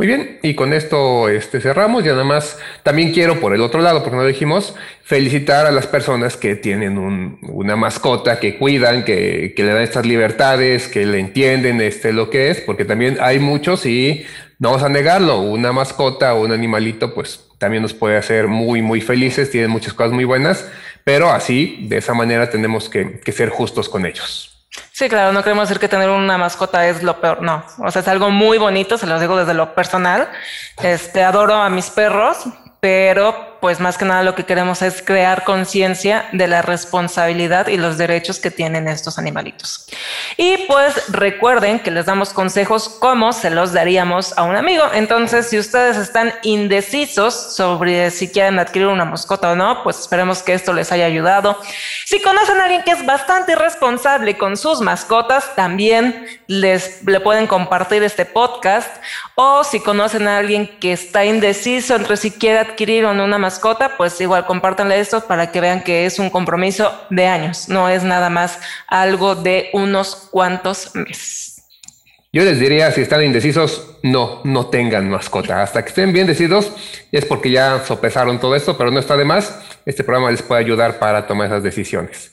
Muy 0.00 0.06
bien, 0.06 0.38
y 0.40 0.54
con 0.54 0.72
esto 0.72 1.28
este, 1.28 1.60
cerramos. 1.60 2.06
Y 2.06 2.08
además 2.08 2.58
también 2.82 3.12
quiero, 3.12 3.38
por 3.38 3.54
el 3.54 3.60
otro 3.60 3.82
lado, 3.82 4.02
porque 4.02 4.16
no 4.16 4.22
lo 4.22 4.28
dijimos, 4.28 4.74
felicitar 5.02 5.66
a 5.66 5.70
las 5.70 5.86
personas 5.86 6.38
que 6.38 6.56
tienen 6.56 6.96
una 7.42 7.76
mascota, 7.76 8.40
que 8.40 8.56
cuidan, 8.56 9.04
que, 9.04 9.52
le 9.54 9.64
dan 9.66 9.82
estas 9.82 10.06
libertades, 10.06 10.88
que 10.88 11.04
le 11.04 11.18
entienden 11.18 11.82
este, 11.82 12.14
lo 12.14 12.30
que 12.30 12.48
es, 12.48 12.62
porque 12.62 12.86
también 12.86 13.18
hay 13.20 13.40
muchos 13.40 13.84
y 13.84 14.24
no 14.58 14.70
vamos 14.70 14.84
a 14.84 14.88
negarlo, 14.88 15.42
una 15.42 15.70
mascota 15.70 16.32
o 16.32 16.44
un 16.44 16.52
animalito, 16.52 17.12
pues 17.12 17.44
también 17.58 17.82
nos 17.82 17.92
puede 17.92 18.16
hacer 18.16 18.48
muy, 18.48 18.80
muy 18.80 19.02
felices, 19.02 19.50
tienen 19.50 19.68
muchas 19.68 19.92
cosas 19.92 20.12
muy 20.12 20.24
buenas, 20.24 20.66
pero 21.04 21.28
así, 21.28 21.76
de 21.90 21.98
esa 21.98 22.14
manera 22.14 22.48
tenemos 22.48 22.88
que 22.88 23.32
ser 23.32 23.50
justos 23.50 23.90
con 23.90 24.06
ellos. 24.06 24.49
Sí, 24.92 25.08
claro, 25.08 25.32
no 25.32 25.42
queremos 25.42 25.68
decir 25.68 25.80
que 25.80 25.88
tener 25.88 26.08
una 26.10 26.38
mascota 26.38 26.86
es 26.86 27.02
lo 27.02 27.20
peor, 27.20 27.42
no. 27.42 27.64
O 27.78 27.90
sea, 27.90 28.02
es 28.02 28.08
algo 28.08 28.30
muy 28.30 28.58
bonito, 28.58 28.98
se 28.98 29.06
los 29.06 29.20
digo 29.20 29.36
desde 29.36 29.54
lo 29.54 29.74
personal. 29.74 30.30
Este, 30.82 31.24
adoro 31.24 31.54
a 31.54 31.68
mis 31.68 31.90
perros, 31.90 32.44
pero 32.80 33.58
pues 33.60 33.78
más 33.78 33.98
que 33.98 34.06
nada 34.06 34.22
lo 34.22 34.34
que 34.34 34.44
queremos 34.44 34.80
es 34.80 35.02
crear 35.02 35.44
conciencia 35.44 36.28
de 36.32 36.48
la 36.48 36.62
responsabilidad 36.62 37.68
y 37.68 37.76
los 37.76 37.98
derechos 37.98 38.40
que 38.40 38.50
tienen 38.50 38.88
estos 38.88 39.18
animalitos. 39.18 39.86
Y 40.38 40.56
pues 40.66 41.12
recuerden 41.12 41.80
que 41.80 41.90
les 41.90 42.06
damos 42.06 42.32
consejos 42.32 42.88
como 42.88 43.34
se 43.34 43.50
los 43.50 43.72
daríamos 43.74 44.36
a 44.38 44.44
un 44.44 44.56
amigo. 44.56 44.84
Entonces, 44.94 45.48
si 45.48 45.58
ustedes 45.58 45.98
están 45.98 46.32
indecisos 46.42 47.54
sobre 47.54 48.10
si 48.10 48.28
quieren 48.28 48.58
adquirir 48.58 48.88
una 48.88 49.04
mascota 49.04 49.52
o 49.52 49.56
no, 49.56 49.82
pues 49.82 50.00
esperemos 50.00 50.42
que 50.42 50.54
esto 50.54 50.72
les 50.72 50.90
haya 50.90 51.04
ayudado. 51.04 51.58
Si 52.06 52.20
conocen 52.22 52.56
a 52.56 52.64
alguien 52.64 52.82
que 52.82 52.92
es 52.92 53.04
bastante 53.04 53.52
irresponsable 53.52 54.38
con 54.38 54.56
sus 54.56 54.80
mascotas, 54.80 55.54
también 55.54 56.26
les 56.46 57.04
le 57.04 57.20
pueden 57.20 57.46
compartir 57.46 58.02
este 58.02 58.24
podcast. 58.24 58.90
O 59.34 59.64
si 59.64 59.80
conocen 59.80 60.28
a 60.28 60.38
alguien 60.38 60.78
que 60.80 60.92
está 60.92 61.24
indeciso 61.24 61.96
entre 61.96 62.16
si 62.16 62.30
quiere 62.30 62.69
no 62.78 63.24
una 63.24 63.38
mascota, 63.38 63.96
pues 63.96 64.20
igual 64.20 64.46
compártanle 64.46 64.98
esto 65.00 65.20
para 65.26 65.50
que 65.50 65.60
vean 65.60 65.82
que 65.82 66.06
es 66.06 66.18
un 66.18 66.30
compromiso 66.30 66.92
de 67.10 67.26
años, 67.26 67.68
no 67.68 67.88
es 67.88 68.02
nada 68.02 68.30
más 68.30 68.58
algo 68.86 69.34
de 69.34 69.70
unos 69.72 70.28
cuantos 70.30 70.94
meses. 70.94 71.50
Yo 72.32 72.44
les 72.44 72.60
diría, 72.60 72.92
si 72.92 73.00
están 73.00 73.24
indecisos, 73.24 73.98
no, 74.04 74.40
no 74.44 74.66
tengan 74.66 75.10
mascota. 75.10 75.62
Hasta 75.62 75.82
que 75.82 75.88
estén 75.88 76.12
bien 76.12 76.28
decididos, 76.28 76.72
es 77.10 77.24
porque 77.24 77.50
ya 77.50 77.82
sopesaron 77.84 78.38
todo 78.38 78.54
esto, 78.54 78.78
pero 78.78 78.92
no 78.92 79.00
está 79.00 79.16
de 79.16 79.24
más. 79.24 79.58
Este 79.84 80.04
programa 80.04 80.30
les 80.30 80.40
puede 80.40 80.60
ayudar 80.60 81.00
para 81.00 81.26
tomar 81.26 81.48
esas 81.48 81.64
decisiones. 81.64 82.32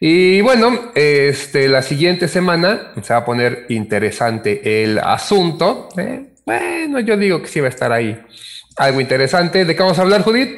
Y 0.00 0.40
bueno, 0.40 0.90
este, 0.96 1.68
la 1.68 1.82
siguiente 1.82 2.26
semana 2.26 2.92
se 3.00 3.12
va 3.12 3.20
a 3.20 3.24
poner 3.24 3.66
interesante 3.68 4.82
el 4.82 4.98
asunto. 4.98 5.90
¿eh? 5.96 6.24
bueno, 6.44 6.98
yo 6.98 7.16
digo 7.16 7.40
que 7.40 7.46
sí 7.46 7.60
va 7.60 7.66
a 7.68 7.70
estar 7.70 7.92
ahí 7.92 8.20
algo 8.76 9.00
interesante. 9.00 9.64
¿De 9.64 9.74
qué 9.74 9.82
vamos 9.82 9.98
a 9.98 10.02
hablar, 10.02 10.22
Judith? 10.22 10.50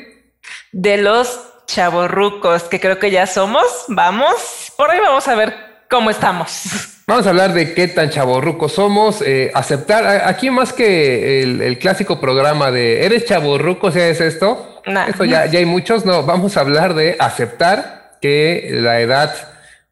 De 0.73 0.97
los 0.99 1.41
chavorrucos, 1.67 2.65
que 2.65 2.81
creo 2.81 2.99
que 2.99 3.11
ya 3.11 3.27
somos. 3.27 3.65
Vamos, 3.89 4.73
por 4.77 4.91
ahí 4.91 5.01
vamos 5.01 5.27
a 5.29 5.35
ver 5.35 5.55
cómo 5.89 6.11
estamos. 6.11 6.65
Vamos 7.07 7.27
a 7.27 7.31
hablar 7.31 7.55
de 7.55 7.73
qué 7.73 7.89
tan 7.89 8.11
chavorrucos 8.11 8.73
somos, 8.73 9.23
eh, 9.23 9.51
aceptar, 9.55 10.27
aquí 10.27 10.51
más 10.51 10.75
que 10.75 11.43
el, 11.43 11.79
clásico 11.79 12.21
programa 12.21 12.71
de 12.71 13.07
¿eres 13.07 13.25
chavorruco 13.25 13.91
si 13.91 13.99
es 14.01 14.21
esto? 14.21 14.83
Esto 15.09 15.25
ya, 15.25 15.47
ya 15.47 15.59
hay 15.59 15.65
muchos, 15.65 16.05
no, 16.05 16.25
vamos 16.25 16.59
a 16.59 16.61
hablar 16.61 16.93
de 16.93 17.17
aceptar 17.19 18.19
que 18.21 18.69
la 18.73 19.01
edad, 19.01 19.35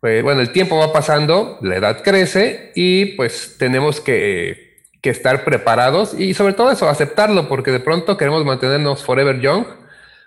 pues, 0.00 0.22
bueno, 0.22 0.42
el 0.42 0.52
tiempo 0.52 0.76
va 0.76 0.92
pasando, 0.92 1.58
la 1.62 1.76
edad 1.76 2.02
crece 2.02 2.72
y 2.74 3.06
pues 3.16 3.56
tenemos 3.58 4.02
que 4.02 4.65
que 5.06 5.10
estar 5.10 5.44
preparados 5.44 6.18
y 6.18 6.34
sobre 6.34 6.52
todo 6.54 6.72
eso, 6.72 6.88
aceptarlo, 6.88 7.46
porque 7.46 7.70
de 7.70 7.78
pronto 7.78 8.16
queremos 8.16 8.44
mantenernos 8.44 9.04
forever 9.04 9.38
young. 9.38 9.64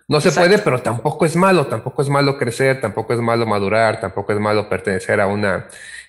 No 0.08 0.22
se 0.22 0.32
puede, 0.32 0.58
pero 0.58 0.82
tampoco 0.82 1.26
es 1.26 1.36
malo, 1.36 1.68
tampoco 1.68 2.02
es 2.02 2.08
malo 2.08 2.38
crecer, 2.38 2.80
tampoco 2.80 3.14
es 3.14 3.20
malo 3.20 3.46
madurar, 3.46 4.00
tampoco 4.00 4.32
es 4.32 4.40
malo 4.40 4.70
pertenecer 4.70 5.20
a 5.20 5.28
una, 5.28 5.68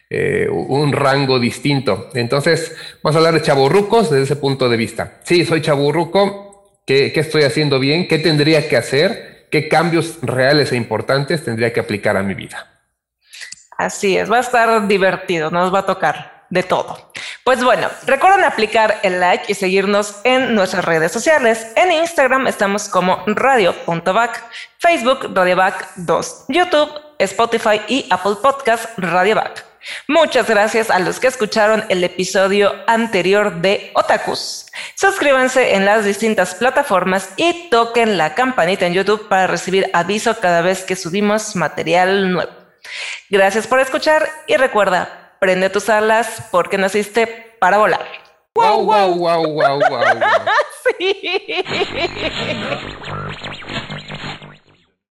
eh, 0.09 0.47
un 0.49 0.93
rango 0.93 1.41
distinto. 1.41 2.11
Entonces, 2.15 2.77
vamos 3.03 3.17
a 3.17 3.19
hablar 3.19 3.35
de 3.35 3.43
chaburrucos 3.43 4.09
desde 4.09 4.23
ese 4.23 4.37
punto 4.37 4.69
de 4.69 4.77
vista. 4.77 5.19
Sí, 5.25 5.45
soy 5.45 5.63
chaburruco, 5.63 6.81
¿qué, 6.87 7.13
¿qué 7.13 7.19
estoy 7.19 7.43
haciendo 7.43 7.81
bien? 7.81 8.07
¿Qué 8.07 8.21
tendría 8.21 8.69
que 8.69 8.77
hacer? 8.77 9.49
¿Qué 9.51 9.69
cambios 9.69 10.21
reales 10.23 10.71
e 10.71 10.77
importantes 10.77 11.45
tendría 11.45 11.73
que 11.73 11.81
aplicar 11.81 12.17
a 12.17 12.23
mi 12.23 12.35
vida? 12.35 12.69
Así 13.77 14.17
es, 14.17 14.31
va 14.31 14.37
a 14.37 14.41
estar 14.41 14.87
divertido, 14.87 15.51
nos 15.51 15.75
va 15.75 15.81
a 15.81 15.87
tocar 15.87 16.40
de 16.51 16.63
todo. 16.63 17.11
Pues 17.45 17.65
bueno, 17.65 17.89
recuerden 18.07 18.45
aplicar 18.45 18.99
el 19.03 19.21
like 19.21 19.45
y 19.49 19.55
seguirnos 19.55 20.17
en 20.25 20.55
nuestras 20.55 20.85
redes 20.85 21.13
sociales. 21.13 21.67
En 21.77 21.91
Instagram 21.91 22.47
estamos 22.47 22.89
como 22.89 23.23
radio.back, 23.27 24.45
Facebook 24.79 25.31
radioback 25.35 25.89
2, 25.97 26.45
YouTube, 26.49 26.91
Spotify 27.19 27.81
y 27.89 28.07
Apple 28.11 28.37
Podcast 28.43 28.99
radioback. 28.99 29.65
Muchas 30.09 30.49
gracias 30.49 30.91
a 30.91 30.99
los 30.99 31.21
que 31.21 31.27
escucharon 31.27 31.85
el 31.89 32.05
episodio 32.05 32.75
anterior 32.87 33.63
de 33.63 33.91
Otakus. 33.95 34.67
Suscríbanse 34.95 35.75
en 35.75 35.87
las 35.87 36.05
distintas 36.05 36.55
plataformas 36.55 37.31
y 37.37 37.71
toquen 37.71 38.19
la 38.19 38.35
campanita 38.35 38.87
en 38.87 38.95
YouTube 38.95 39.29
para 39.29 39.47
recibir 39.47 39.89
aviso 39.93 40.39
cada 40.39 40.61
vez 40.61 40.85
que 40.85 40.97
subimos 40.97 41.57
material 41.57 42.31
nuevo. 42.33 42.53
Gracias 43.31 43.67
por 43.67 43.81
escuchar 43.81 44.29
y 44.47 44.57
recuerda, 44.57 45.20
prende 45.41 45.71
tus 45.71 45.89
alas 45.89 46.45
porque 46.53 46.79
naciste 46.79 47.57
para 47.59 47.79
volar. 47.79 48.07
Wow, 48.55 48.85
wow, 48.85 49.15
wow, 49.15 49.43
wow, 49.45 49.81
wow. 49.81 50.03
sí. 50.99 51.41